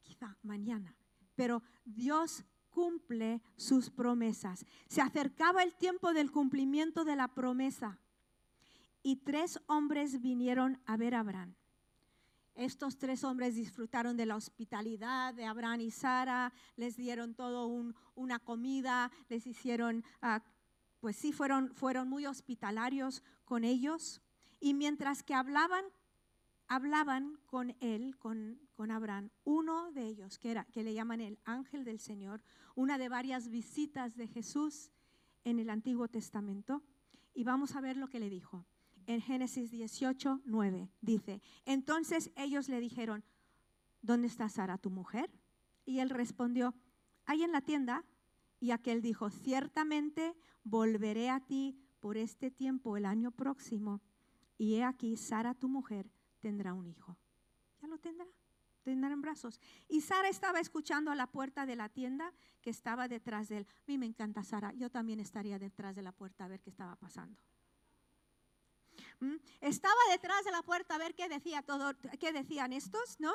quizá 0.03 0.37
mañana, 0.43 0.97
pero 1.35 1.63
Dios 1.85 2.45
cumple 2.71 3.41
sus 3.57 3.91
promesas. 3.91 4.67
Se 4.89 5.01
acercaba 5.01 5.63
el 5.63 5.75
tiempo 5.77 6.13
del 6.13 6.31
cumplimiento 6.31 7.05
de 7.05 7.17
la 7.17 7.29
promesa 7.29 8.01
y 9.03 9.17
tres 9.17 9.61
hombres 9.67 10.21
vinieron 10.21 10.81
a 10.87 10.97
ver 10.97 11.15
a 11.15 11.21
Abraham. 11.21 11.55
Estos 12.55 12.99
tres 12.99 13.25
hombres 13.25 13.57
disfrutaron 13.57 14.17
de 14.17 14.27
la 14.27 14.37
hospitalidad 14.37 15.35
de 15.35 15.45
Abraham 15.45 15.81
y 15.83 15.91
Sara, 15.91 16.53
les 16.77 16.97
dieron 16.97 17.35
todo 17.35 17.67
una 18.15 18.39
comida, 18.39 19.11
les 19.29 19.47
hicieron, 19.47 20.05
ah, 20.23 20.43
pues 21.01 21.17
sí, 21.17 21.33
fueron, 21.33 21.75
fueron 21.75 22.09
muy 22.09 22.27
hospitalarios 22.27 23.23
con 23.45 23.65
ellos. 23.65 24.23
Y 24.65 24.73
mientras 24.73 25.23
que 25.23 25.35
hablaban, 25.35 25.85
hablaban 26.69 27.39
con 27.45 27.77
él, 27.81 28.17
con, 28.17 28.59
con 28.73 28.91
Abraham, 28.91 29.29
uno 29.45 29.93
de 29.93 30.07
ellos, 30.07 30.39
que, 30.39 30.51
era, 30.53 30.65
que 30.65 30.83
le 30.83 30.95
llaman 30.95 31.21
el 31.21 31.39
ángel 31.45 31.85
del 31.85 31.99
Señor, 31.99 32.43
una 32.75 32.97
de 32.97 33.11
varias 33.11 33.51
visitas 33.51 34.17
de 34.17 34.27
Jesús 34.27 34.91
en 35.45 35.59
el 35.59 35.69
Antiguo 35.69 36.09
Testamento. 36.09 36.83
Y 37.35 37.45
vamos 37.45 37.77
a 37.77 37.83
ver 37.83 37.99
lo 37.99 38.09
que 38.09 38.19
le 38.19 38.31
dijo 38.31 38.65
en 39.07 39.21
Génesis 39.21 39.71
18, 39.71 40.41
9. 40.47 40.89
Dice, 41.03 41.43
entonces 41.67 42.31
ellos 42.35 42.71
le 42.71 42.81
dijeron, 42.81 43.23
¿dónde 44.01 44.29
está 44.29 44.49
Sara, 44.49 44.79
tu 44.79 44.89
mujer? 44.89 45.31
Y 45.85 45.99
él 45.99 46.09
respondió, 46.09 46.75
ahí 47.27 47.43
en 47.43 47.53
la 47.53 47.61
tienda. 47.61 48.03
Y 48.61 48.71
aquel 48.71 49.03
dijo, 49.03 49.29
ciertamente 49.29 50.35
volveré 50.63 51.29
a 51.29 51.41
ti 51.41 51.79
por 52.01 52.17
este 52.17 52.51
tiempo 52.51 52.97
el 52.97 53.05
año 53.05 53.31
próximo. 53.31 54.01
Y 54.57 54.77
he 54.77 54.85
aquí, 54.85 55.17
Sara, 55.17 55.55
tu 55.55 55.69
mujer, 55.69 56.11
tendrá 56.41 56.75
un 56.75 56.87
hijo. 56.87 57.17
Ya 57.81 57.89
lo 57.89 57.99
tendrá, 57.99 58.27
tendrá 58.83 59.13
en 59.13 59.21
brazos. 59.21 59.61
Y 59.89 60.01
Sara 60.01 60.29
estaba 60.29 60.61
escuchando 60.61 61.11
a 61.11 61.15
la 61.15 61.27
puerta 61.27 61.67
de 61.67 61.77
la 61.77 61.89
tienda 61.89 62.33
que 62.61 62.71
estaba 62.71 63.09
detrás 63.09 63.49
de 63.49 63.59
él. 63.59 63.67
A 63.71 63.85
mí 63.87 63.99
me 63.99 64.07
encanta 64.07 64.45
Sara, 64.45 64.73
yo 64.75 64.91
también 64.91 65.21
estaría 65.21 65.59
detrás 65.59 65.95
de 65.97 66.03
la 66.03 66.13
puerta 66.13 66.45
a 66.45 66.49
ver 66.49 66.61
qué 66.61 66.71
estaba 66.71 66.97
pasando. 66.97 67.41
Estaba 69.61 69.95
detrás 70.11 70.45
de 70.45 70.51
la 70.51 70.63
puerta 70.63 70.95
a 70.95 70.99
ver 70.99 71.15
qué 71.15 71.29
decía 71.29 71.63
todo, 71.63 71.95
qué 72.21 72.33
decían 72.33 72.73
estos, 72.73 73.19
¿no? 73.19 73.33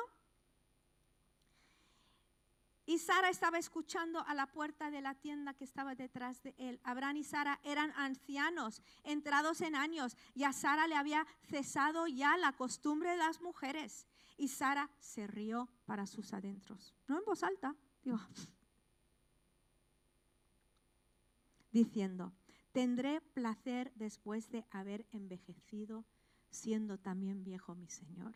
Y 2.90 2.98
Sara 2.98 3.30
estaba 3.30 3.56
escuchando 3.56 4.26
a 4.26 4.34
la 4.34 4.48
puerta 4.48 4.90
de 4.90 5.00
la 5.00 5.14
tienda 5.14 5.54
que 5.54 5.62
estaba 5.62 5.94
detrás 5.94 6.42
de 6.42 6.56
él. 6.58 6.80
Abraham 6.82 7.18
y 7.18 7.22
Sara 7.22 7.60
eran 7.62 7.92
ancianos, 7.92 8.82
entrados 9.04 9.60
en 9.60 9.76
años, 9.76 10.16
y 10.34 10.42
a 10.42 10.52
Sara 10.52 10.88
le 10.88 10.96
había 10.96 11.24
cesado 11.44 12.08
ya 12.08 12.36
la 12.36 12.50
costumbre 12.50 13.10
de 13.10 13.18
las 13.18 13.42
mujeres. 13.42 14.08
Y 14.36 14.48
Sara 14.48 14.90
se 14.98 15.28
rió 15.28 15.68
para 15.84 16.08
sus 16.08 16.32
adentros, 16.32 16.92
no 17.06 17.16
en 17.16 17.24
voz 17.24 17.44
alta, 17.44 17.76
diciendo, 21.70 22.32
Tendré 22.72 23.20
placer 23.20 23.92
después 23.94 24.50
de 24.50 24.66
haber 24.72 25.06
envejecido, 25.12 26.04
siendo 26.50 26.98
también 26.98 27.44
viejo 27.44 27.76
mi 27.76 27.88
Señor. 27.88 28.34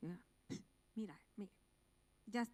Mira, 0.94 1.20
mira, 1.36 1.50
ya, 2.26 2.46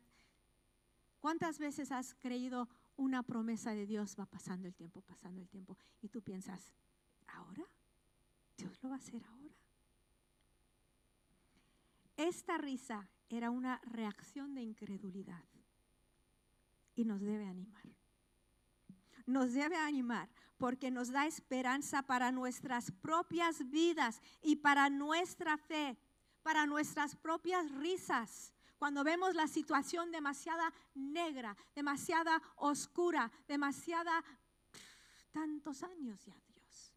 ¿cuántas 1.26 1.58
veces 1.58 1.90
has 1.90 2.14
creído 2.14 2.68
una 2.96 3.24
promesa 3.24 3.74
de 3.74 3.84
Dios? 3.84 4.14
Va 4.16 4.26
pasando 4.26 4.68
el 4.68 4.76
tiempo, 4.76 5.00
pasando 5.00 5.40
el 5.40 5.48
tiempo, 5.48 5.76
y 6.00 6.08
tú 6.08 6.22
piensas, 6.22 6.72
¿ahora? 7.26 7.64
Dios 8.56 8.80
lo 8.80 8.90
va 8.90 8.94
a 8.94 8.98
hacer 8.98 9.24
ahora. 9.24 9.56
Esta 12.16 12.58
risa 12.58 13.08
era 13.28 13.50
una 13.50 13.80
reacción 13.86 14.54
de 14.54 14.62
incredulidad 14.62 15.42
y 16.94 17.04
nos 17.04 17.20
debe 17.20 17.44
animar 17.44 17.82
nos 19.26 19.54
debe 19.54 19.76
animar 19.76 20.28
porque 20.58 20.92
nos 20.92 21.10
da 21.10 21.26
esperanza 21.26 22.02
para 22.02 22.30
nuestras 22.30 22.92
propias 22.92 23.68
vidas 23.68 24.22
y 24.40 24.54
para 24.54 24.88
nuestra 24.90 25.58
fe, 25.58 25.98
para 26.44 26.66
nuestras 26.66 27.16
propias 27.16 27.68
risas. 27.72 28.52
Cuando 28.78 29.02
vemos 29.04 29.34
la 29.34 29.48
situación 29.48 30.10
demasiada 30.10 30.72
negra, 30.94 31.56
demasiada 31.74 32.42
oscura, 32.56 33.30
demasiada... 33.48 34.22
tantos 35.32 35.82
años 35.82 36.24
ya, 36.24 36.34
Dios. 36.54 36.94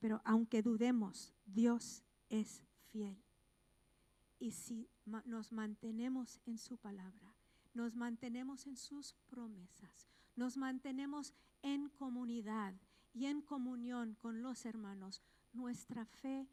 Pero 0.00 0.20
aunque 0.24 0.62
dudemos, 0.62 1.32
Dios 1.46 2.02
es 2.28 2.62
fiel. 2.90 3.16
Y 4.38 4.50
si 4.50 4.88
nos 5.24 5.52
mantenemos 5.52 6.40
en 6.46 6.58
su 6.58 6.76
palabra, 6.76 7.32
nos 7.74 7.94
mantenemos 7.94 8.66
en 8.66 8.76
sus 8.76 9.14
promesas, 9.28 10.08
nos 10.34 10.56
mantenemos 10.56 11.32
en 11.62 11.88
comunidad 11.90 12.74
y 13.14 13.26
en 13.26 13.42
comunión 13.42 14.16
con 14.16 14.42
los 14.42 14.66
hermanos, 14.66 15.22
nuestra 15.52 16.04
fe 16.04 16.48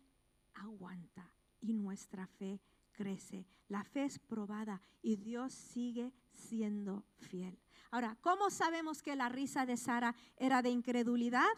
aguanta 0.54 1.34
y 1.62 1.74
nuestra 1.74 2.28
fe 2.28 2.60
crece. 2.92 3.46
La 3.68 3.84
fe 3.84 4.06
es 4.06 4.20
probada 4.20 4.82
y 5.02 5.18
Dios 5.18 5.54
sigue 5.54 6.14
siendo 6.32 7.06
fiel. 7.18 7.60
Ahora, 7.92 8.18
¿cómo 8.22 8.50
sabemos 8.50 9.02
que 9.02 9.16
la 9.16 9.30
risa 9.30 9.66
de 9.66 9.78
Sara 9.78 10.16
era 10.38 10.62
de 10.62 10.70
incredulidad? 10.70 11.56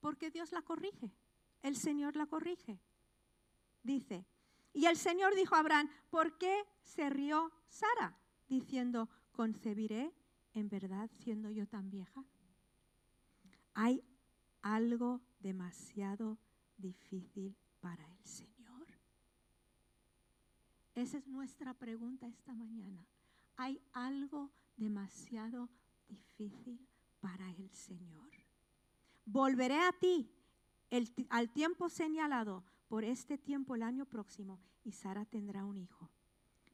Porque 0.00 0.30
Dios 0.30 0.52
la 0.52 0.62
corrige. 0.62 1.12
El 1.62 1.76
Señor 1.76 2.16
la 2.16 2.26
corrige. 2.26 2.80
Dice, 3.82 4.26
y 4.72 4.86
el 4.86 4.96
Señor 4.96 5.34
dijo 5.34 5.54
a 5.54 5.60
Abraham, 5.60 5.90
¿por 6.10 6.38
qué 6.38 6.64
se 6.82 7.10
rió 7.10 7.50
Sara? 7.68 8.16
diciendo, 8.50 9.08
concebiré 9.32 10.12
en 10.52 10.68
verdad 10.68 11.08
siendo 11.22 11.50
yo 11.50 11.66
tan 11.66 11.88
vieja? 11.88 12.24
¿Hay 13.72 14.02
algo 14.60 15.20
demasiado 15.38 16.36
difícil 16.76 17.56
para 17.80 18.04
el 18.06 18.24
Señor? 18.24 18.59
Esa 21.00 21.16
es 21.16 21.26
nuestra 21.28 21.72
pregunta 21.72 22.26
esta 22.26 22.54
mañana. 22.54 23.06
¿Hay 23.56 23.80
algo 23.94 24.50
demasiado 24.76 25.70
difícil 26.06 26.86
para 27.20 27.50
el 27.52 27.70
Señor? 27.70 28.28
Volveré 29.24 29.78
a 29.78 29.92
ti 29.92 30.30
al 31.30 31.50
tiempo 31.54 31.88
señalado 31.88 32.64
por 32.86 33.04
este 33.04 33.38
tiempo 33.38 33.74
el 33.74 33.82
año 33.82 34.04
próximo 34.04 34.60
y 34.84 34.92
Sara 34.92 35.24
tendrá 35.24 35.64
un 35.64 35.78
hijo. 35.78 36.10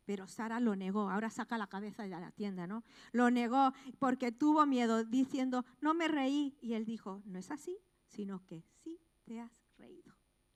Pero 0.04 0.26
Sara 0.26 0.58
lo 0.58 0.74
negó, 0.74 1.08
ahora 1.08 1.30
saca 1.30 1.56
la 1.56 1.68
cabeza 1.68 2.02
de 2.02 2.08
la 2.08 2.32
tienda, 2.32 2.66
¿no? 2.66 2.82
Lo 3.12 3.30
negó 3.30 3.74
porque 4.00 4.32
tuvo 4.32 4.66
miedo, 4.66 5.04
diciendo, 5.04 5.64
no 5.80 5.94
me 5.94 6.08
reí. 6.08 6.58
Y 6.60 6.72
él 6.72 6.84
dijo, 6.84 7.22
no 7.26 7.38
es 7.38 7.52
así, 7.52 7.78
sino 8.08 8.44
que 8.44 8.64
sí 8.82 8.98
te 9.24 9.38
has 9.38 9.52
reído. 9.78 10.12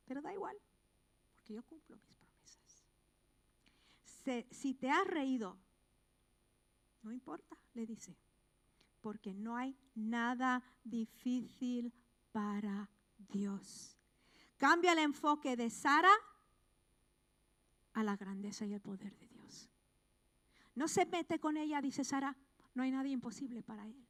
Pero 0.07 0.23
da 0.23 0.35
igual, 0.35 0.57
porque 1.37 1.55
yo 1.55 1.63
cumplo 1.63 1.97
mis. 1.99 2.20
Si 4.51 4.75
te 4.75 4.91
has 4.91 5.07
reído, 5.07 5.59
no 7.03 7.13
importa, 7.13 7.57
le 7.75 7.87
dice, 7.87 8.17
porque 9.01 9.33
no 9.35 9.57
hay 9.57 9.77
nada 9.95 10.63
difícil 10.85 11.93
para 12.33 12.89
Dios. 13.17 13.97
Cambia 14.57 14.93
el 14.93 14.99
enfoque 14.99 15.57
de 15.57 15.71
Sara 15.71 16.13
a 17.95 18.03
la 18.03 18.17
grandeza 18.17 18.67
y 18.67 18.75
el 18.75 18.81
poder 18.81 19.17
de 19.19 19.29
Dios. 19.29 19.69
No 20.75 20.87
se 20.87 21.07
mete 21.07 21.39
con 21.39 21.57
ella, 21.57 21.81
dice 21.81 22.05
Sara, 22.05 22.37
no 22.75 22.83
hay 22.83 22.91
nada 22.91 23.09
imposible 23.09 23.63
para 23.63 23.87
él. 23.87 24.07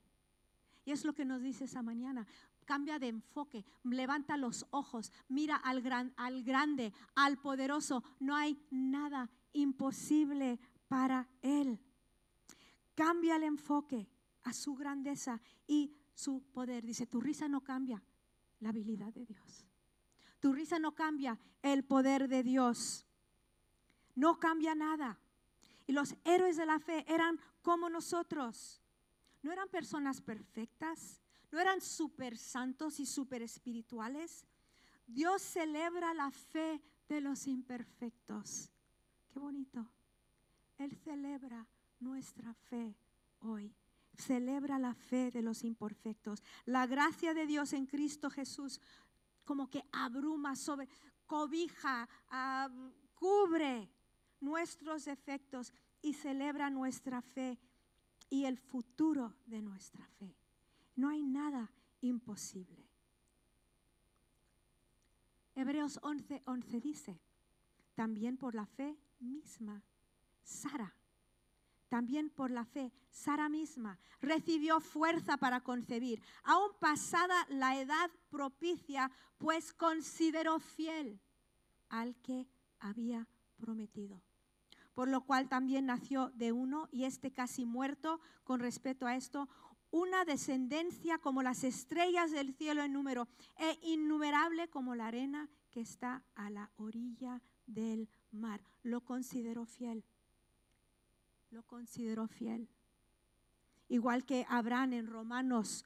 Y 0.85 0.92
es 0.92 1.05
lo 1.05 1.14
que 1.14 1.25
nos 1.25 1.40
dice 1.40 1.64
esa 1.64 1.83
mañana. 1.83 2.27
Cambia 2.64 2.99
de 2.99 3.09
enfoque, 3.09 3.64
levanta 3.85 4.37
los 4.37 4.66
ojos, 4.70 5.12
mira 5.29 5.57
al, 5.57 5.83
gran, 5.83 6.12
al 6.16 6.42
grande, 6.42 6.92
al 7.14 7.38
poderoso. 7.38 8.05
No 8.18 8.37
hay 8.37 8.61
nada 8.70 9.31
imposible 9.52 10.58
para 10.88 11.28
Él. 11.42 11.80
Cambia 12.94 13.36
el 13.36 13.44
enfoque 13.44 14.08
a 14.42 14.52
su 14.52 14.74
grandeza 14.74 15.40
y 15.66 15.94
su 16.14 16.42
poder. 16.52 16.84
Dice, 16.84 17.06
tu 17.06 17.20
risa 17.20 17.48
no 17.48 17.62
cambia 17.62 18.02
la 18.60 18.70
habilidad 18.70 19.12
de 19.12 19.24
Dios. 19.24 19.66
Tu 20.40 20.52
risa 20.52 20.78
no 20.78 20.94
cambia 20.94 21.38
el 21.62 21.84
poder 21.84 22.28
de 22.28 22.42
Dios. 22.42 23.06
No 24.14 24.38
cambia 24.38 24.74
nada. 24.74 25.18
Y 25.86 25.92
los 25.92 26.14
héroes 26.24 26.56
de 26.56 26.66
la 26.66 26.78
fe 26.78 27.04
eran 27.08 27.38
como 27.62 27.88
nosotros. 27.88 28.80
No 29.42 29.52
eran 29.52 29.68
personas 29.68 30.20
perfectas, 30.20 31.22
no 31.50 31.58
eran 31.58 31.80
super 31.80 32.36
santos 32.36 33.00
y 33.00 33.06
super 33.06 33.42
espirituales. 33.42 34.46
Dios 35.06 35.42
celebra 35.42 36.14
la 36.14 36.30
fe 36.30 36.80
de 37.08 37.20
los 37.20 37.46
imperfectos. 37.46 38.70
Qué 39.33 39.38
bonito. 39.38 39.87
Él 40.79 40.97
celebra 41.05 41.66
nuestra 42.01 42.53
fe 42.55 42.97
hoy. 43.40 43.75
Celebra 44.16 44.79
la 44.79 44.95
fe 44.95 45.31
de 45.31 45.43
los 45.43 45.64
imperfectos. 45.64 46.43
La 46.66 46.87
gracia 46.87 47.33
de 47.33 47.47
Dios 47.47 47.73
en 47.73 47.87
Cristo 47.87 48.31
Jesús 48.31 48.81
como 49.45 49.69
que 49.69 49.85
abruma 49.93 50.55
sobre, 50.57 50.88
cobija, 51.27 52.09
cubre 53.14 53.90
nuestros 54.40 55.05
defectos 55.05 55.73
y 56.03 56.14
celebra 56.14 56.71
nuestra 56.71 57.21
fe 57.21 57.59
y 58.29 58.45
el 58.45 58.59
futuro 58.59 59.35
de 59.47 59.61
nuestra 59.61 60.07
fe. 60.19 60.37
No 60.97 61.09
hay 61.09 61.23
nada 61.23 61.71
imposible. 62.01 62.88
Hebreos 65.55 65.99
11, 66.03 66.43
11 66.47 66.81
dice, 66.81 67.21
también 67.95 68.37
por 68.37 68.55
la 68.55 68.66
fe 68.66 68.97
misma, 69.20 69.83
Sara, 70.42 70.94
también 71.88 72.30
por 72.30 72.50
la 72.50 72.64
fe, 72.64 72.92
Sara 73.11 73.48
misma 73.48 73.98
recibió 74.20 74.80
fuerza 74.80 75.37
para 75.37 75.61
concebir, 75.61 76.22
aún 76.44 76.70
pasada 76.78 77.46
la 77.48 77.80
edad 77.80 78.11
propicia, 78.30 79.11
pues 79.38 79.72
consideró 79.72 80.61
fiel 80.61 81.20
al 81.88 82.14
que 82.16 82.46
había 82.78 83.26
prometido. 83.59 84.22
Por 84.94 85.09
lo 85.09 85.22
cual 85.22 85.48
también 85.48 85.87
nació 85.87 86.30
de 86.30 86.52
uno, 86.52 86.88
y 86.92 87.04
este 87.04 87.33
casi 87.33 87.64
muerto 87.64 88.20
con 88.44 88.61
respecto 88.61 89.06
a 89.06 89.16
esto, 89.16 89.48
una 89.90 90.24
descendencia 90.24 91.18
como 91.18 91.42
las 91.42 91.64
estrellas 91.64 92.30
del 92.30 92.54
cielo 92.54 92.83
en 92.83 92.92
número, 92.92 93.28
e 93.56 93.78
innumerable 93.83 94.68
como 94.68 94.94
la 94.94 95.06
arena 95.06 95.48
que 95.70 95.80
está 95.80 96.22
a 96.35 96.50
la 96.50 96.70
orilla 96.76 97.42
del 97.66 98.09
mar. 98.33 98.62
Lo 98.83 99.03
consideró 99.03 99.64
fiel. 99.66 100.05
Lo 101.51 101.62
consideró 101.64 102.29
fiel. 102.29 102.69
Igual 103.88 104.25
que 104.25 104.47
Abraham 104.49 104.93
en 104.93 105.07
Romanos 105.09 105.85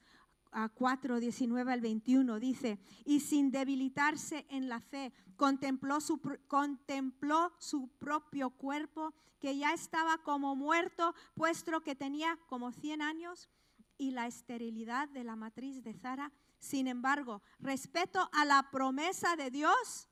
a 0.51 0.69
4, 0.69 1.19
19 1.19 1.73
al 1.73 1.81
21 1.81 2.39
dice, 2.39 2.79
y 3.03 3.19
sin 3.19 3.51
debilitarse 3.51 4.45
en 4.49 4.69
la 4.69 4.79
fe, 4.79 5.11
contempló 5.35 5.99
su, 5.99 6.21
contempló 6.47 7.51
su 7.59 7.89
propio 7.99 8.51
cuerpo, 8.51 9.13
que 9.39 9.57
ya 9.57 9.73
estaba 9.73 10.17
como 10.19 10.55
muerto, 10.55 11.13
puesto 11.33 11.81
que 11.81 11.95
tenía 11.95 12.39
como 12.47 12.71
100 12.71 13.01
años, 13.01 13.49
y 13.97 14.11
la 14.11 14.27
esterilidad 14.27 15.09
de 15.09 15.23
la 15.23 15.35
matriz 15.35 15.83
de 15.83 15.93
Zara. 15.93 16.31
Sin 16.59 16.87
embargo, 16.87 17.41
respecto 17.59 18.29
a 18.31 18.45
la 18.45 18.69
promesa 18.71 19.35
de 19.35 19.51
Dios, 19.51 20.07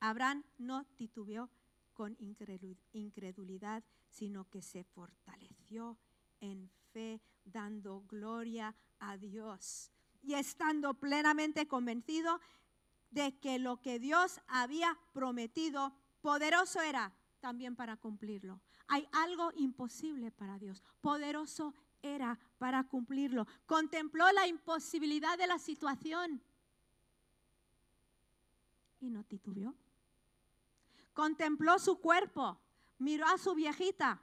Abraham 0.00 0.44
no 0.58 0.84
titubeó 0.96 1.50
con 2.02 2.16
incredulidad, 2.18 3.84
sino 4.08 4.50
que 4.50 4.60
se 4.60 4.82
fortaleció 4.82 5.96
en 6.40 6.68
fe, 6.92 7.20
dando 7.44 8.02
gloria 8.08 8.74
a 8.98 9.16
Dios 9.16 9.92
y 10.20 10.34
estando 10.34 10.94
plenamente 10.94 11.68
convencido 11.68 12.40
de 13.12 13.38
que 13.38 13.60
lo 13.60 13.80
que 13.80 14.00
Dios 14.00 14.40
había 14.48 14.98
prometido, 15.12 15.94
poderoso 16.22 16.80
era 16.80 17.12
también 17.38 17.76
para 17.76 17.96
cumplirlo. 17.96 18.60
Hay 18.88 19.06
algo 19.12 19.52
imposible 19.54 20.32
para 20.32 20.58
Dios, 20.58 20.82
poderoso 21.00 21.72
era 22.02 22.36
para 22.58 22.82
cumplirlo. 22.82 23.46
Contempló 23.66 24.24
la 24.32 24.48
imposibilidad 24.48 25.38
de 25.38 25.46
la 25.46 25.60
situación 25.60 26.42
y 28.98 29.08
no 29.08 29.22
titubeó. 29.22 29.76
Contempló 31.12 31.78
su 31.78 32.00
cuerpo, 32.00 32.58
miró 32.98 33.26
a 33.26 33.38
su 33.38 33.54
viejita 33.54 34.22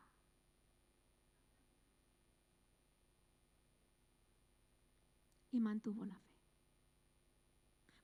y 5.52 5.60
mantuvo 5.60 6.06
la 6.06 6.15
fe. 6.15 6.36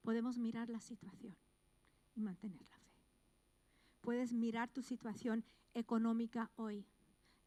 Podemos 0.04 0.38
mirar 0.38 0.70
la 0.70 0.80
situación 0.80 1.36
y 2.16 2.22
mantener 2.22 2.62
la 2.62 2.78
fe. 2.78 2.94
Puedes 4.02 4.34
mirar 4.34 4.70
tu 4.70 4.84
situación 4.84 5.44
económica 5.74 6.52
hoy 6.56 6.86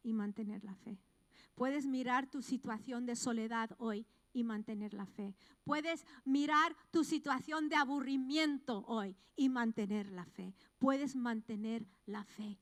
y 0.03 0.13
mantener 0.13 0.63
la 0.63 0.75
fe. 0.75 0.99
Puedes 1.55 1.85
mirar 1.85 2.29
tu 2.29 2.41
situación 2.41 3.05
de 3.05 3.15
soledad 3.15 3.71
hoy 3.77 4.05
y 4.33 4.43
mantener 4.43 4.93
la 4.93 5.05
fe. 5.05 5.35
Puedes 5.63 6.05
mirar 6.25 6.75
tu 6.91 7.03
situación 7.03 7.69
de 7.69 7.75
aburrimiento 7.75 8.83
hoy 8.87 9.15
y 9.35 9.49
mantener 9.49 10.11
la 10.11 10.25
fe. 10.25 10.53
Puedes 10.77 11.15
mantener 11.15 11.87
la 12.05 12.23
fe. 12.23 12.59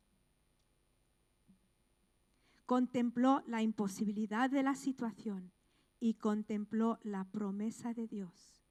Contempló 2.66 3.44
la 3.48 3.62
imposibilidad 3.62 4.50
de 4.50 4.64
la 4.64 4.76
situación 4.76 5.52
y 6.00 6.16
contempló 6.16 7.00
la 7.04 7.24
promesa 7.26 7.94
de 7.94 8.08
Dios 8.08 8.62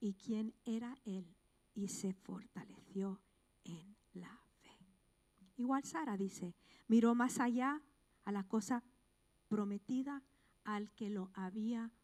y 0.00 0.14
quién 0.14 0.54
era 0.64 0.96
Él 1.04 1.36
y 1.74 1.88
se 1.88 2.12
fortaleció 2.12 3.20
en 3.64 3.96
la 4.12 4.40
fe. 4.62 4.70
Igual 5.56 5.84
Sara 5.84 6.16
dice, 6.16 6.54
miró 6.88 7.14
más 7.14 7.38
allá 7.40 7.82
a 8.24 8.32
la 8.32 8.44
cosa 8.44 8.82
prometida 9.48 10.22
al 10.64 10.90
que 10.92 11.10
lo 11.10 11.30
había 11.34 11.82
prometido. 11.82 12.01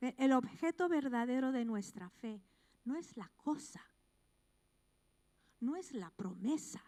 El 0.00 0.32
objeto 0.32 0.88
verdadero 0.88 1.52
de 1.52 1.64
nuestra 1.64 2.10
fe 2.10 2.42
no 2.84 2.96
es 2.96 3.16
la 3.16 3.30
cosa, 3.36 3.82
no 5.60 5.76
es 5.76 5.92
la 5.92 6.10
promesa, 6.10 6.82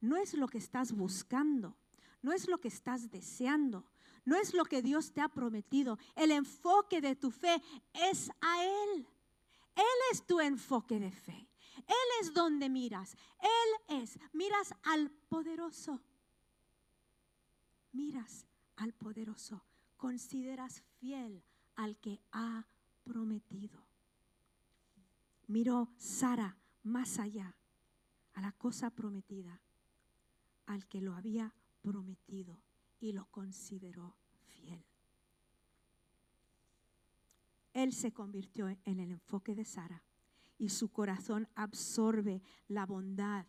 no 0.00 0.16
es 0.16 0.34
lo 0.34 0.46
que 0.46 0.58
estás 0.58 0.92
buscando, 0.92 1.76
no 2.22 2.32
es 2.32 2.48
lo 2.48 2.58
que 2.58 2.68
estás 2.68 3.10
deseando, 3.10 3.84
no 4.24 4.36
es 4.36 4.54
lo 4.54 4.64
que 4.64 4.82
Dios 4.82 5.12
te 5.12 5.20
ha 5.20 5.28
prometido. 5.28 5.98
El 6.14 6.30
enfoque 6.30 7.00
de 7.00 7.16
tu 7.16 7.30
fe 7.30 7.60
es 7.92 8.30
a 8.40 8.64
Él. 8.64 9.06
Él 9.74 9.98
es 10.12 10.24
tu 10.26 10.40
enfoque 10.40 11.00
de 11.00 11.10
fe. 11.10 11.48
Él 11.86 12.08
es 12.20 12.32
donde 12.32 12.68
miras. 12.68 13.16
Él 13.40 14.00
es. 14.00 14.18
Miras 14.32 14.74
al 14.84 15.10
poderoso. 15.10 16.00
Miras 17.92 18.46
al 18.76 18.92
poderoso. 18.92 19.62
Consideras 19.96 20.82
fiel 20.98 21.42
al 21.76 21.96
que 21.98 22.20
ha 22.32 22.66
prometido. 23.04 23.84
Miró 25.46 25.90
Sara 25.96 26.56
más 26.82 27.18
allá 27.18 27.56
a 28.34 28.40
la 28.40 28.52
cosa 28.52 28.90
prometida, 28.90 29.60
al 30.66 30.86
que 30.86 31.00
lo 31.00 31.14
había 31.14 31.54
prometido 31.82 32.62
y 33.00 33.12
lo 33.12 33.26
consideró 33.26 34.16
fiel. 34.46 34.84
Él 37.72 37.92
se 37.92 38.12
convirtió 38.12 38.68
en 38.68 39.00
el 39.00 39.10
enfoque 39.10 39.54
de 39.54 39.64
Sara 39.64 40.02
y 40.58 40.70
su 40.70 40.90
corazón 40.90 41.48
absorbe 41.54 42.42
la 42.68 42.86
bondad, 42.86 43.46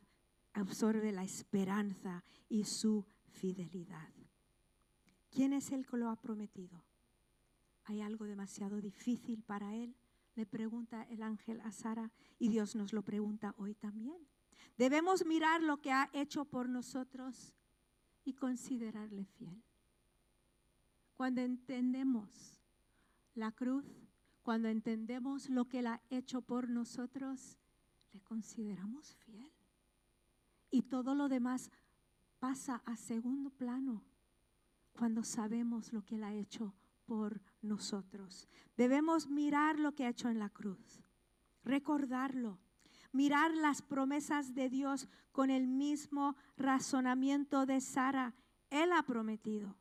absorbe 0.53 1.11
la 1.11 1.23
esperanza 1.23 2.23
y 2.49 2.65
su 2.65 3.05
fidelidad. 3.29 4.09
¿Quién 5.35 5.51
es 5.51 5.73
el 5.73 5.85
que 5.85 5.97
lo 5.97 6.09
ha 6.09 6.15
prometido? 6.15 6.81
¿Hay 7.83 7.99
algo 7.99 8.23
demasiado 8.23 8.79
difícil 8.79 9.43
para 9.43 9.75
él? 9.75 9.93
Le 10.35 10.45
pregunta 10.45 11.03
el 11.09 11.21
ángel 11.21 11.59
a 11.65 11.73
Sara 11.73 12.09
y 12.39 12.47
Dios 12.47 12.73
nos 12.73 12.93
lo 12.93 13.01
pregunta 13.01 13.53
hoy 13.57 13.75
también. 13.75 14.15
Debemos 14.77 15.25
mirar 15.25 15.61
lo 15.61 15.81
que 15.81 15.91
ha 15.91 16.09
hecho 16.13 16.45
por 16.45 16.69
nosotros 16.69 17.53
y 18.23 18.35
considerarle 18.35 19.25
fiel. 19.25 19.61
Cuando 21.17 21.41
entendemos 21.41 22.61
la 23.33 23.51
cruz, 23.51 23.85
cuando 24.41 24.69
entendemos 24.69 25.49
lo 25.49 25.65
que 25.65 25.79
Él 25.79 25.87
ha 25.87 26.01
hecho 26.09 26.41
por 26.43 26.69
nosotros, 26.69 27.57
le 28.13 28.21
consideramos 28.21 29.13
fiel. 29.15 29.51
Y 30.71 30.83
todo 30.83 31.13
lo 31.13 31.27
demás 31.27 31.71
pasa 32.39 32.81
a 32.85 32.95
segundo 32.95 33.49
plano 33.49 34.01
cuando 34.95 35.23
sabemos 35.23 35.93
lo 35.93 36.03
que 36.03 36.15
Él 36.15 36.23
ha 36.23 36.33
hecho 36.33 36.73
por 37.05 37.41
nosotros. 37.61 38.47
Debemos 38.77 39.27
mirar 39.27 39.79
lo 39.79 39.93
que 39.93 40.05
ha 40.05 40.09
hecho 40.09 40.29
en 40.29 40.39
la 40.39 40.49
cruz, 40.49 41.03
recordarlo, 41.63 42.59
mirar 43.11 43.53
las 43.55 43.81
promesas 43.81 44.53
de 44.53 44.69
Dios 44.69 45.07
con 45.31 45.49
el 45.49 45.67
mismo 45.67 46.35
razonamiento 46.57 47.65
de 47.65 47.81
Sara. 47.81 48.33
Él 48.69 48.91
ha 48.91 49.03
prometido. 49.03 49.75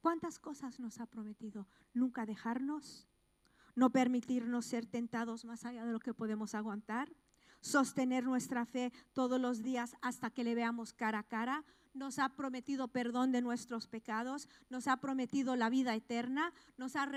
¿Cuántas 0.00 0.38
cosas 0.38 0.80
nos 0.80 0.98
ha 1.00 1.06
prometido? 1.06 1.66
Nunca 1.92 2.24
dejarnos, 2.24 3.08
no 3.74 3.90
permitirnos 3.90 4.64
ser 4.64 4.86
tentados 4.86 5.44
más 5.44 5.64
allá 5.64 5.84
de 5.84 5.92
lo 5.92 6.00
que 6.00 6.14
podemos 6.14 6.54
aguantar, 6.54 7.12
sostener 7.60 8.24
nuestra 8.24 8.64
fe 8.64 8.92
todos 9.12 9.40
los 9.40 9.62
días 9.62 9.96
hasta 10.00 10.30
que 10.30 10.44
le 10.44 10.54
veamos 10.54 10.94
cara 10.94 11.18
a 11.18 11.22
cara, 11.24 11.64
nos 11.92 12.18
ha 12.18 12.28
prometido 12.30 12.88
perdón 12.88 13.32
de 13.32 13.42
nuestros 13.42 13.86
pecados, 13.86 14.48
nos 14.68 14.86
ha 14.86 14.98
prometido 14.98 15.56
la 15.56 15.70
vida 15.70 15.94
eterna, 15.94 16.52
nos 16.76 16.96
ha, 16.96 17.08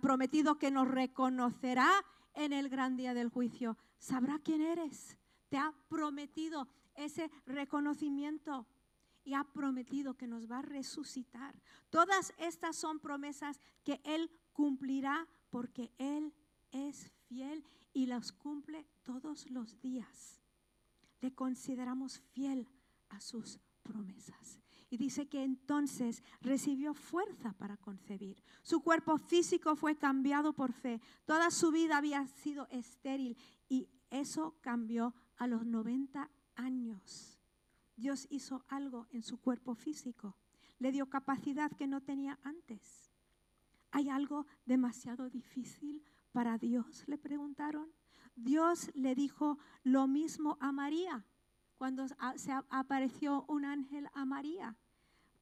prometido 0.00 0.58
que 0.58 0.70
nos 0.70 0.88
reconocerá 0.88 1.90
en 2.34 2.52
el 2.52 2.68
gran 2.68 2.96
día 2.96 3.14
del 3.14 3.28
juicio. 3.28 3.76
Sabrá 3.98 4.38
quién 4.42 4.62
eres. 4.62 5.18
Te 5.48 5.58
ha 5.58 5.72
prometido 5.88 6.68
ese 6.94 7.30
reconocimiento 7.46 8.66
y 9.24 9.34
ha 9.34 9.44
prometido 9.44 10.14
que 10.14 10.26
nos 10.26 10.50
va 10.50 10.58
a 10.58 10.62
resucitar. 10.62 11.60
Todas 11.90 12.32
estas 12.38 12.76
son 12.76 13.00
promesas 13.00 13.60
que 13.84 14.00
Él 14.04 14.30
cumplirá 14.52 15.26
porque 15.50 15.92
Él 15.98 16.32
es 16.70 17.10
fiel 17.28 17.64
y 17.92 18.06
las 18.06 18.32
cumple 18.32 18.86
todos 19.02 19.50
los 19.50 19.80
días. 19.80 20.40
Le 21.20 21.34
consideramos 21.34 22.20
fiel 22.32 22.68
a 23.08 23.20
sus 23.20 23.58
promesas. 23.86 24.60
Y 24.88 24.96
dice 24.98 25.26
que 25.26 25.42
entonces 25.42 26.22
recibió 26.40 26.94
fuerza 26.94 27.52
para 27.54 27.76
concebir. 27.76 28.42
Su 28.62 28.80
cuerpo 28.80 29.18
físico 29.18 29.74
fue 29.74 29.96
cambiado 29.96 30.52
por 30.52 30.72
fe. 30.72 31.00
Toda 31.24 31.50
su 31.50 31.72
vida 31.72 31.96
había 31.96 32.26
sido 32.26 32.68
estéril 32.70 33.36
y 33.68 33.88
eso 34.10 34.56
cambió 34.60 35.14
a 35.36 35.46
los 35.46 35.66
90 35.66 36.30
años. 36.54 37.38
Dios 37.96 38.26
hizo 38.30 38.64
algo 38.68 39.06
en 39.10 39.22
su 39.22 39.40
cuerpo 39.40 39.74
físico. 39.74 40.36
Le 40.78 40.92
dio 40.92 41.06
capacidad 41.06 41.70
que 41.72 41.86
no 41.86 42.02
tenía 42.02 42.38
antes. 42.42 43.10
¿Hay 43.90 44.08
algo 44.08 44.46
demasiado 44.66 45.30
difícil 45.30 46.04
para 46.32 46.58
Dios? 46.58 47.04
Le 47.06 47.18
preguntaron. 47.18 47.90
Dios 48.36 48.90
le 48.94 49.14
dijo 49.14 49.58
lo 49.82 50.06
mismo 50.06 50.58
a 50.60 50.70
María 50.70 51.24
cuando 51.76 52.06
se 52.08 52.52
apareció 52.70 53.44
un 53.48 53.64
ángel 53.64 54.08
a 54.14 54.24
María 54.24 54.76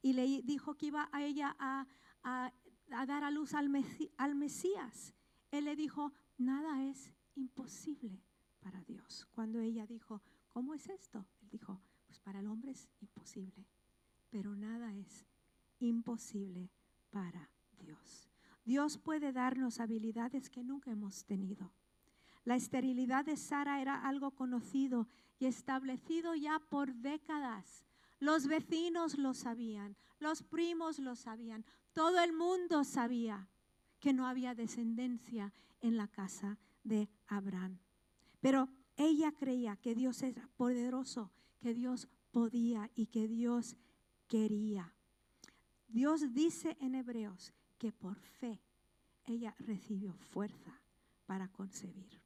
y 0.02 0.12
le 0.12 0.42
dijo 0.42 0.74
que 0.74 0.86
iba 0.86 1.08
a 1.12 1.22
ella 1.22 1.56
a, 1.58 1.86
dar 2.88 3.24
a 3.24 3.30
luz 3.30 3.54
al, 3.54 3.70
al 4.16 4.34
Mesías. 4.34 5.14
Él 5.50 5.64
le 5.66 5.76
dijo, 5.76 6.12
nada 6.36 6.84
es 6.84 7.12
imposible 7.36 8.22
para 8.60 8.82
Dios. 8.84 9.26
Cuando 9.32 9.60
ella 9.60 9.86
dijo, 9.86 10.22
¿cómo 10.48 10.74
es 10.74 10.88
esto? 10.88 11.26
Él 11.42 11.48
dijo, 11.50 11.80
pues 12.06 12.18
para 12.18 12.40
el 12.40 12.46
hombre 12.46 12.72
es 12.72 12.88
imposible, 13.00 13.66
pero 14.30 14.54
nada 14.56 14.94
es 14.94 15.26
imposible 15.78 16.70
para 17.10 17.50
Dios. 17.78 18.28
Dios 18.64 18.98
puede 18.98 19.32
darnos 19.32 19.80
habilidades 19.80 20.48
que 20.48 20.64
nunca 20.64 20.90
hemos 20.90 21.24
tenido. 21.24 21.72
La 22.44 22.56
esterilidad 22.56 23.24
de 23.24 23.36
Sara 23.36 23.80
era 23.80 24.06
algo 24.06 24.32
conocido 24.32 25.08
establecido 25.44 26.34
ya 26.34 26.58
por 26.58 26.94
décadas. 26.94 27.84
Los 28.20 28.46
vecinos 28.46 29.18
lo 29.18 29.34
sabían, 29.34 29.96
los 30.18 30.42
primos 30.42 30.98
lo 30.98 31.16
sabían, 31.16 31.64
todo 31.92 32.20
el 32.20 32.32
mundo 32.32 32.84
sabía 32.84 33.48
que 34.00 34.12
no 34.12 34.26
había 34.26 34.54
descendencia 34.54 35.52
en 35.80 35.96
la 35.96 36.08
casa 36.08 36.58
de 36.82 37.08
Abraham. 37.26 37.78
Pero 38.40 38.68
ella 38.96 39.32
creía 39.32 39.76
que 39.76 39.94
Dios 39.94 40.22
era 40.22 40.48
poderoso, 40.56 41.30
que 41.60 41.74
Dios 41.74 42.08
podía 42.30 42.90
y 42.94 43.06
que 43.06 43.28
Dios 43.28 43.76
quería. 44.28 44.94
Dios 45.88 46.34
dice 46.34 46.76
en 46.80 46.94
Hebreos 46.94 47.52
que 47.78 47.92
por 47.92 48.18
fe 48.18 48.60
ella 49.24 49.54
recibió 49.58 50.14
fuerza 50.14 50.80
para 51.26 51.48
concebir. 51.48 52.23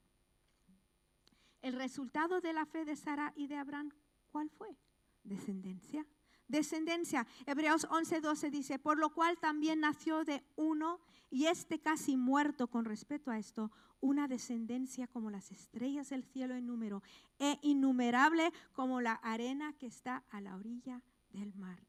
El 1.62 1.74
resultado 1.74 2.40
de 2.40 2.52
la 2.52 2.66
fe 2.66 2.84
de 2.84 2.96
Sara 2.96 3.32
y 3.36 3.46
de 3.46 3.56
Abraham, 3.56 3.90
¿cuál 4.30 4.48
fue? 4.50 4.76
Descendencia. 5.24 6.06
Descendencia. 6.46 7.26
Hebreos 7.46 7.86
11:12 7.90 8.50
dice, 8.50 8.78
por 8.78 8.98
lo 8.98 9.10
cual 9.10 9.38
también 9.38 9.80
nació 9.80 10.24
de 10.24 10.42
uno, 10.56 11.00
y 11.30 11.46
este 11.46 11.78
casi 11.78 12.16
muerto 12.16 12.68
con 12.68 12.86
respecto 12.86 13.30
a 13.30 13.38
esto, 13.38 13.70
una 14.00 14.28
descendencia 14.28 15.08
como 15.08 15.30
las 15.30 15.50
estrellas 15.50 16.08
del 16.08 16.24
cielo 16.24 16.54
en 16.54 16.66
número, 16.66 17.02
e 17.38 17.58
innumerable 17.62 18.50
como 18.72 19.00
la 19.00 19.14
arena 19.14 19.74
que 19.74 19.86
está 19.86 20.24
a 20.30 20.40
la 20.40 20.56
orilla 20.56 21.02
del 21.30 21.54
mar. 21.54 21.86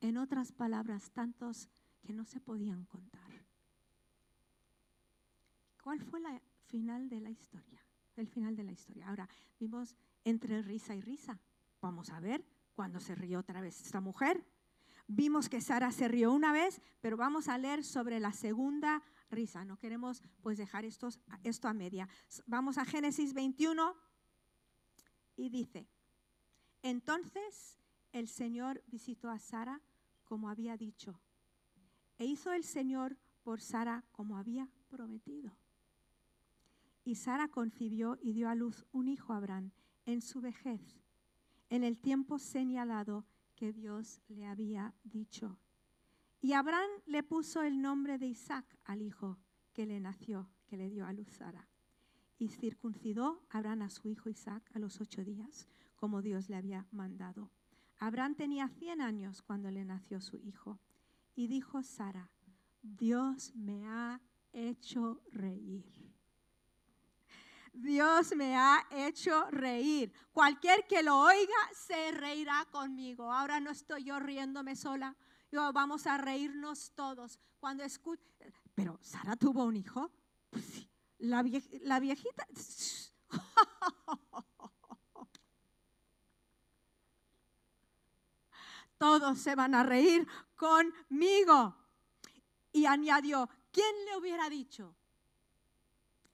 En 0.00 0.18
otras 0.18 0.52
palabras, 0.52 1.10
tantos 1.12 1.68
que 2.02 2.12
no 2.12 2.24
se 2.24 2.40
podían 2.40 2.84
contar. 2.84 3.46
¿Cuál 5.82 6.00
fue 6.00 6.20
la 6.20 6.42
final 6.66 7.08
de 7.08 7.20
la 7.20 7.30
historia? 7.30 7.84
El 8.16 8.28
final 8.28 8.56
de 8.56 8.64
la 8.64 8.72
historia. 8.72 9.08
Ahora, 9.08 9.28
vimos 9.58 9.96
entre 10.24 10.62
risa 10.62 10.94
y 10.94 11.00
risa. 11.00 11.38
Vamos 11.80 12.10
a 12.10 12.20
ver 12.20 12.44
cuando 12.74 13.00
se 13.00 13.14
rió 13.14 13.40
otra 13.40 13.60
vez 13.60 13.80
esta 13.80 14.00
mujer. 14.00 14.44
Vimos 15.06 15.48
que 15.48 15.60
Sara 15.60 15.90
se 15.92 16.08
rió 16.08 16.32
una 16.32 16.52
vez, 16.52 16.80
pero 17.00 17.16
vamos 17.16 17.48
a 17.48 17.58
leer 17.58 17.84
sobre 17.84 18.20
la 18.20 18.32
segunda 18.32 19.02
risa. 19.30 19.64
No 19.64 19.78
queremos 19.78 20.22
pues 20.42 20.58
dejar 20.58 20.84
esto 20.84 21.08
a 21.68 21.72
media. 21.74 22.08
Vamos 22.46 22.78
a 22.78 22.84
Génesis 22.84 23.34
21 23.34 23.96
y 25.36 25.48
dice, 25.48 25.88
entonces 26.82 27.78
el 28.12 28.28
Señor 28.28 28.82
visitó 28.86 29.30
a 29.30 29.38
Sara 29.38 29.80
como 30.24 30.48
había 30.48 30.76
dicho, 30.76 31.20
e 32.18 32.24
hizo 32.24 32.52
el 32.52 32.64
Señor 32.64 33.18
por 33.42 33.60
Sara 33.60 34.04
como 34.12 34.38
había 34.38 34.68
prometido. 34.88 35.52
Y 37.04 37.16
Sara 37.16 37.48
concibió 37.48 38.18
y 38.20 38.32
dio 38.32 38.48
a 38.48 38.54
luz 38.54 38.86
un 38.92 39.08
hijo 39.08 39.32
a 39.32 39.38
Abraham 39.38 39.72
en 40.06 40.20
su 40.20 40.40
vejez, 40.40 41.00
en 41.68 41.84
el 41.84 41.98
tiempo 41.98 42.38
señalado 42.38 43.24
que 43.56 43.72
Dios 43.72 44.20
le 44.28 44.46
había 44.46 44.94
dicho. 45.04 45.58
Y 46.40 46.54
Abraham 46.54 46.90
le 47.06 47.22
puso 47.22 47.62
el 47.62 47.80
nombre 47.80 48.18
de 48.18 48.26
Isaac 48.26 48.76
al 48.84 49.02
hijo 49.02 49.38
que 49.72 49.86
le 49.86 50.00
nació, 50.00 50.48
que 50.66 50.76
le 50.76 50.90
dio 50.90 51.06
a 51.06 51.12
luz 51.12 51.28
Sara. 51.28 51.68
Y 52.38 52.48
circuncidó 52.48 53.42
Abraham 53.50 53.82
a 53.82 53.90
su 53.90 54.08
hijo 54.08 54.28
Isaac 54.28 54.68
a 54.74 54.80
los 54.80 55.00
ocho 55.00 55.24
días, 55.24 55.68
como 55.94 56.22
Dios 56.22 56.48
le 56.48 56.56
había 56.56 56.86
mandado. 56.90 57.50
Abraham 57.98 58.34
tenía 58.34 58.68
cien 58.68 59.00
años 59.00 59.42
cuando 59.42 59.70
le 59.70 59.84
nació 59.84 60.20
su 60.20 60.36
hijo. 60.38 60.80
Y 61.36 61.46
dijo 61.46 61.84
Sara, 61.84 62.32
Dios 62.82 63.54
me 63.54 63.86
ha 63.86 64.20
hecho 64.52 65.22
reír. 65.30 66.01
Dios 67.72 68.36
me 68.36 68.56
ha 68.56 68.86
hecho 68.90 69.50
reír. 69.50 70.12
Cualquier 70.32 70.86
que 70.86 71.02
lo 71.02 71.18
oiga 71.18 71.54
se 71.74 72.12
reirá 72.12 72.66
conmigo. 72.70 73.32
Ahora 73.32 73.60
no 73.60 73.70
estoy 73.70 74.04
yo 74.04 74.20
riéndome 74.20 74.76
sola. 74.76 75.16
Yo, 75.50 75.72
vamos 75.72 76.06
a 76.06 76.18
reírnos 76.18 76.92
todos. 76.94 77.40
Cuando 77.58 77.82
escuche, 77.82 78.22
pero 78.74 78.98
Sara 79.02 79.36
tuvo 79.36 79.64
un 79.64 79.76
hijo. 79.76 80.10
Pues 80.50 80.64
sí. 80.64 80.88
La, 81.18 81.42
la 81.82 82.00
viejita. 82.00 82.46
Todos 88.98 89.38
se 89.38 89.54
van 89.54 89.74
a 89.74 89.82
reír 89.82 90.26
conmigo. 90.54 91.76
Y 92.72 92.86
añadió, 92.86 93.48
¿quién 93.72 93.92
le 94.06 94.16
hubiera 94.16 94.48
dicho? 94.48 94.94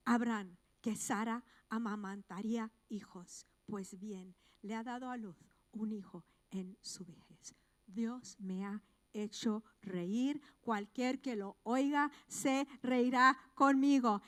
Abraham 0.05 0.59
que 0.89 0.97
Sara 0.97 1.45
amamantaría 1.69 2.73
hijos. 2.89 3.47
Pues 3.67 3.99
bien, 3.99 4.35
le 4.63 4.75
ha 4.75 4.83
dado 4.83 5.11
a 5.11 5.19
luz 5.19 5.37
un 5.73 5.93
hijo 5.93 6.25
en 6.51 6.79
su 6.81 7.05
vejez. 7.05 7.55
Dios 7.87 8.41
me 8.41 8.65
ha 8.65 8.83
hecho 9.13 9.63
reír. 9.83 10.41
Cualquier 10.63 11.21
que 11.21 11.37
lo 11.37 11.59
oiga 11.63 12.11
se 12.27 12.67
reirá 12.83 13.39
conmigo. 13.55 14.23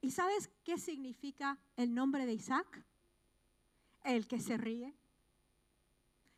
¿Y 0.00 0.12
sabes 0.12 0.48
qué 0.64 0.78
significa 0.78 1.58
el 1.76 1.94
nombre 1.94 2.24
de 2.24 2.32
Isaac? 2.32 2.82
El 4.04 4.26
que 4.26 4.40
se 4.40 4.56
ríe. 4.56 4.96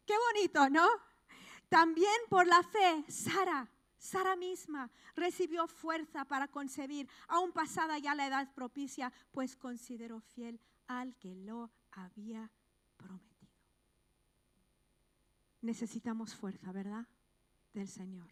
Qué 0.05 0.15
bonito, 0.35 0.69
¿no? 0.69 0.89
También 1.69 2.17
por 2.29 2.45
la 2.45 2.65
fe, 2.65 3.05
Sara 3.07 3.71
Sara 4.01 4.35
misma 4.35 4.91
recibió 5.15 5.67
fuerza 5.67 6.25
para 6.25 6.49
concebir, 6.49 7.07
aún 7.29 7.53
pasada 7.53 7.99
ya 7.99 8.15
la 8.15 8.27
edad 8.27 8.51
propicia, 8.55 9.13
pues 9.31 9.57
consideró 9.57 10.21
fiel 10.21 10.59
al 10.87 11.15
que 11.17 11.35
lo 11.35 11.71
había 11.93 12.51
prometido. 12.97 13.53
Necesitamos 15.61 16.35
fuerza, 16.35 16.73
¿verdad? 16.73 17.07
Del 17.75 17.89
Señor. 17.89 18.31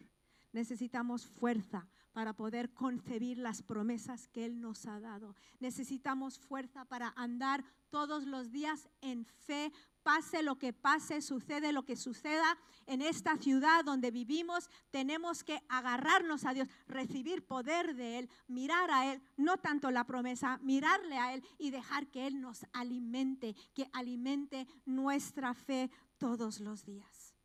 Necesitamos 0.53 1.27
fuerza 1.27 1.87
para 2.13 2.33
poder 2.33 2.73
concebir 2.73 3.37
las 3.37 3.61
promesas 3.61 4.27
que 4.27 4.45
Él 4.45 4.61
nos 4.61 4.87
ha 4.87 4.99
dado. 4.99 5.35
Necesitamos 5.59 6.39
fuerza 6.39 6.85
para 6.85 7.13
andar 7.15 7.63
todos 7.91 8.25
los 8.25 8.51
días 8.51 8.89
en 9.01 9.23
fe, 9.23 9.71
pase 10.09 10.41
lo 10.41 10.57
que 10.57 10.73
pase, 10.73 11.21
sucede 11.21 11.71
lo 11.71 11.85
que 11.85 11.95
suceda 11.95 12.57
en 12.87 13.03
esta 13.03 13.37
ciudad 13.37 13.85
donde 13.85 14.09
vivimos, 14.09 14.67
tenemos 14.89 15.43
que 15.43 15.61
agarrarnos 15.69 16.45
a 16.45 16.53
Dios, 16.55 16.67
recibir 16.87 17.45
poder 17.45 17.95
de 17.95 18.17
Él, 18.17 18.29
mirar 18.47 18.89
a 18.89 19.13
Él, 19.13 19.21
no 19.37 19.59
tanto 19.59 19.91
la 19.91 20.05
promesa, 20.05 20.57
mirarle 20.63 21.15
a 21.19 21.35
Él 21.35 21.43
y 21.59 21.69
dejar 21.69 22.07
que 22.07 22.25
Él 22.25 22.41
nos 22.41 22.65
alimente, 22.73 23.55
que 23.75 23.87
alimente 23.93 24.65
nuestra 24.83 25.53
fe 25.53 25.91
todos 26.17 26.59
los 26.59 26.85
días. 26.85 27.35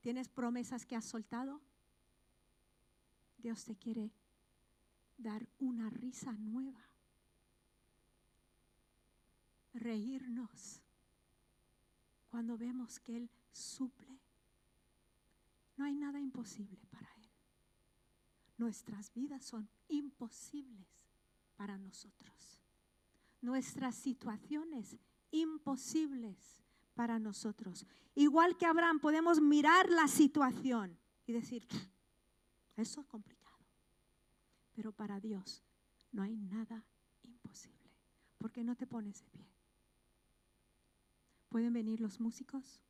¿Tienes 0.00 0.28
promesas 0.28 0.84
que 0.84 0.96
has 0.96 1.04
soltado? 1.04 1.60
Dios 3.38 3.64
te 3.64 3.76
quiere 3.76 4.10
dar 5.18 5.46
una 5.60 5.88
risa 5.88 6.32
nueva, 6.32 6.84
reírnos 9.72 10.82
cuando 12.30 12.56
vemos 12.56 12.98
que 13.00 13.16
Él 13.16 13.30
suple. 13.50 14.20
No 15.76 15.84
hay 15.84 15.94
nada 15.94 16.20
imposible 16.20 16.78
para 16.90 17.08
Él. 17.16 17.30
Nuestras 18.56 19.12
vidas 19.12 19.44
son 19.44 19.68
imposibles 19.88 21.10
para 21.56 21.76
nosotros. 21.78 22.62
Nuestras 23.42 23.96
situaciones 23.96 24.96
imposibles 25.30 26.62
para 26.94 27.18
nosotros. 27.18 27.86
Igual 28.14 28.56
que 28.56 28.66
Abraham, 28.66 29.00
podemos 29.00 29.40
mirar 29.40 29.88
la 29.90 30.06
situación 30.08 30.98
y 31.26 31.32
decir, 31.32 31.66
eso 32.76 33.00
es 33.00 33.06
complicado. 33.06 33.40
Pero 34.74 34.92
para 34.92 35.20
Dios 35.20 35.62
no 36.12 36.22
hay 36.22 36.36
nada 36.36 36.84
imposible. 37.22 37.78
porque 38.38 38.64
no 38.64 38.74
te 38.74 38.86
pones 38.86 39.22
de 39.22 39.28
pie? 39.28 39.59
¿Pueden 41.50 41.72
venir 41.72 42.00
los 42.00 42.20
músicos? 42.20 42.80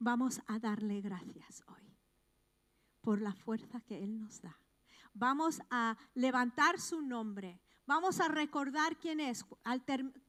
Vamos 0.00 0.42
a 0.48 0.58
darle 0.58 1.00
gracias 1.00 1.62
hoy 1.68 1.96
por 3.00 3.22
la 3.22 3.32
fuerza 3.32 3.80
que 3.82 4.02
Él 4.02 4.18
nos 4.18 4.42
da. 4.42 4.58
Vamos 5.14 5.62
a 5.70 5.96
levantar 6.14 6.80
su 6.80 7.00
nombre. 7.00 7.60
Vamos 7.86 8.20
a 8.20 8.28
recordar 8.28 8.96
quién 8.96 9.20
es 9.20 9.44
al 9.62 9.84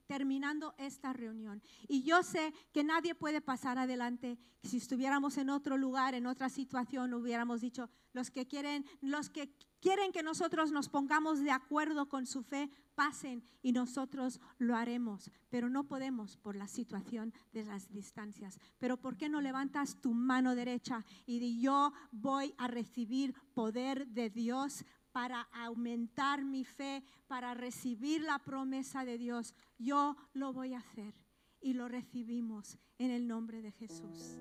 terminando 0.08 0.74
esta 0.78 1.14
reunión. 1.14 1.62
Y 1.88 2.04
yo 2.04 2.24
sé 2.24 2.54
que 2.74 2.84
nadie 2.84 3.16
puede 3.16 3.42
pasar 3.42 3.78
adelante. 3.78 4.38
Si 4.64 4.78
estuviéramos 4.78 5.38
en 5.38 5.50
otro 5.50 5.78
lugar, 5.78 6.16
en 6.16 6.26
otra 6.26 6.50
situación, 6.50 7.14
hubiéramos 7.14 7.62
dicho, 7.62 7.90
los 8.14 8.32
que 8.32 8.48
quieren, 8.48 8.86
los 9.02 9.30
que 9.30 9.54
quieren 9.80 10.12
que 10.12 10.24
nosotros 10.24 10.72
nos 10.72 10.90
pongamos 10.90 11.42
de 11.42 11.52
acuerdo 11.52 12.10
con 12.10 12.26
su 12.26 12.42
fe, 12.42 12.70
pasen 12.96 13.44
y 13.62 13.72
nosotros 13.72 14.40
lo 14.58 14.76
haremos. 14.76 15.30
Pero 15.50 15.70
no 15.70 15.84
podemos 15.84 16.38
por 16.38 16.56
la 16.56 16.68
situación 16.68 17.34
de 17.52 17.66
las 17.66 17.92
distancias. 17.92 18.60
Pero 18.80 18.98
¿por 18.98 19.18
qué 19.18 19.30
no 19.30 19.42
levantas 19.42 20.02
tu 20.02 20.14
mano 20.14 20.56
derecha 20.56 21.06
y 21.26 21.40
di 21.40 21.62
yo 21.62 21.94
voy 22.12 22.56
a 22.58 22.68
recibir 22.68 23.36
poder 23.54 24.08
de 24.08 24.30
Dios 24.30 24.86
para 25.16 25.48
aumentar 25.54 26.44
mi 26.44 26.66
fe, 26.66 27.02
para 27.26 27.54
recibir 27.54 28.22
la 28.22 28.38
promesa 28.38 29.06
de 29.06 29.18
Dios. 29.18 29.56
Yo 29.78 30.18
lo 30.34 30.52
voy 30.52 30.74
a 30.74 30.80
hacer 30.80 31.14
y 31.62 31.72
lo 31.72 31.88
recibimos 31.88 32.78
en 32.98 33.12
el 33.12 33.26
nombre 33.26 33.62
de 33.62 33.72
Jesús. 33.72 34.38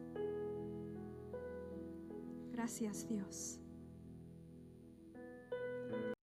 Gracias 2.50 3.06
Dios. 3.06 3.60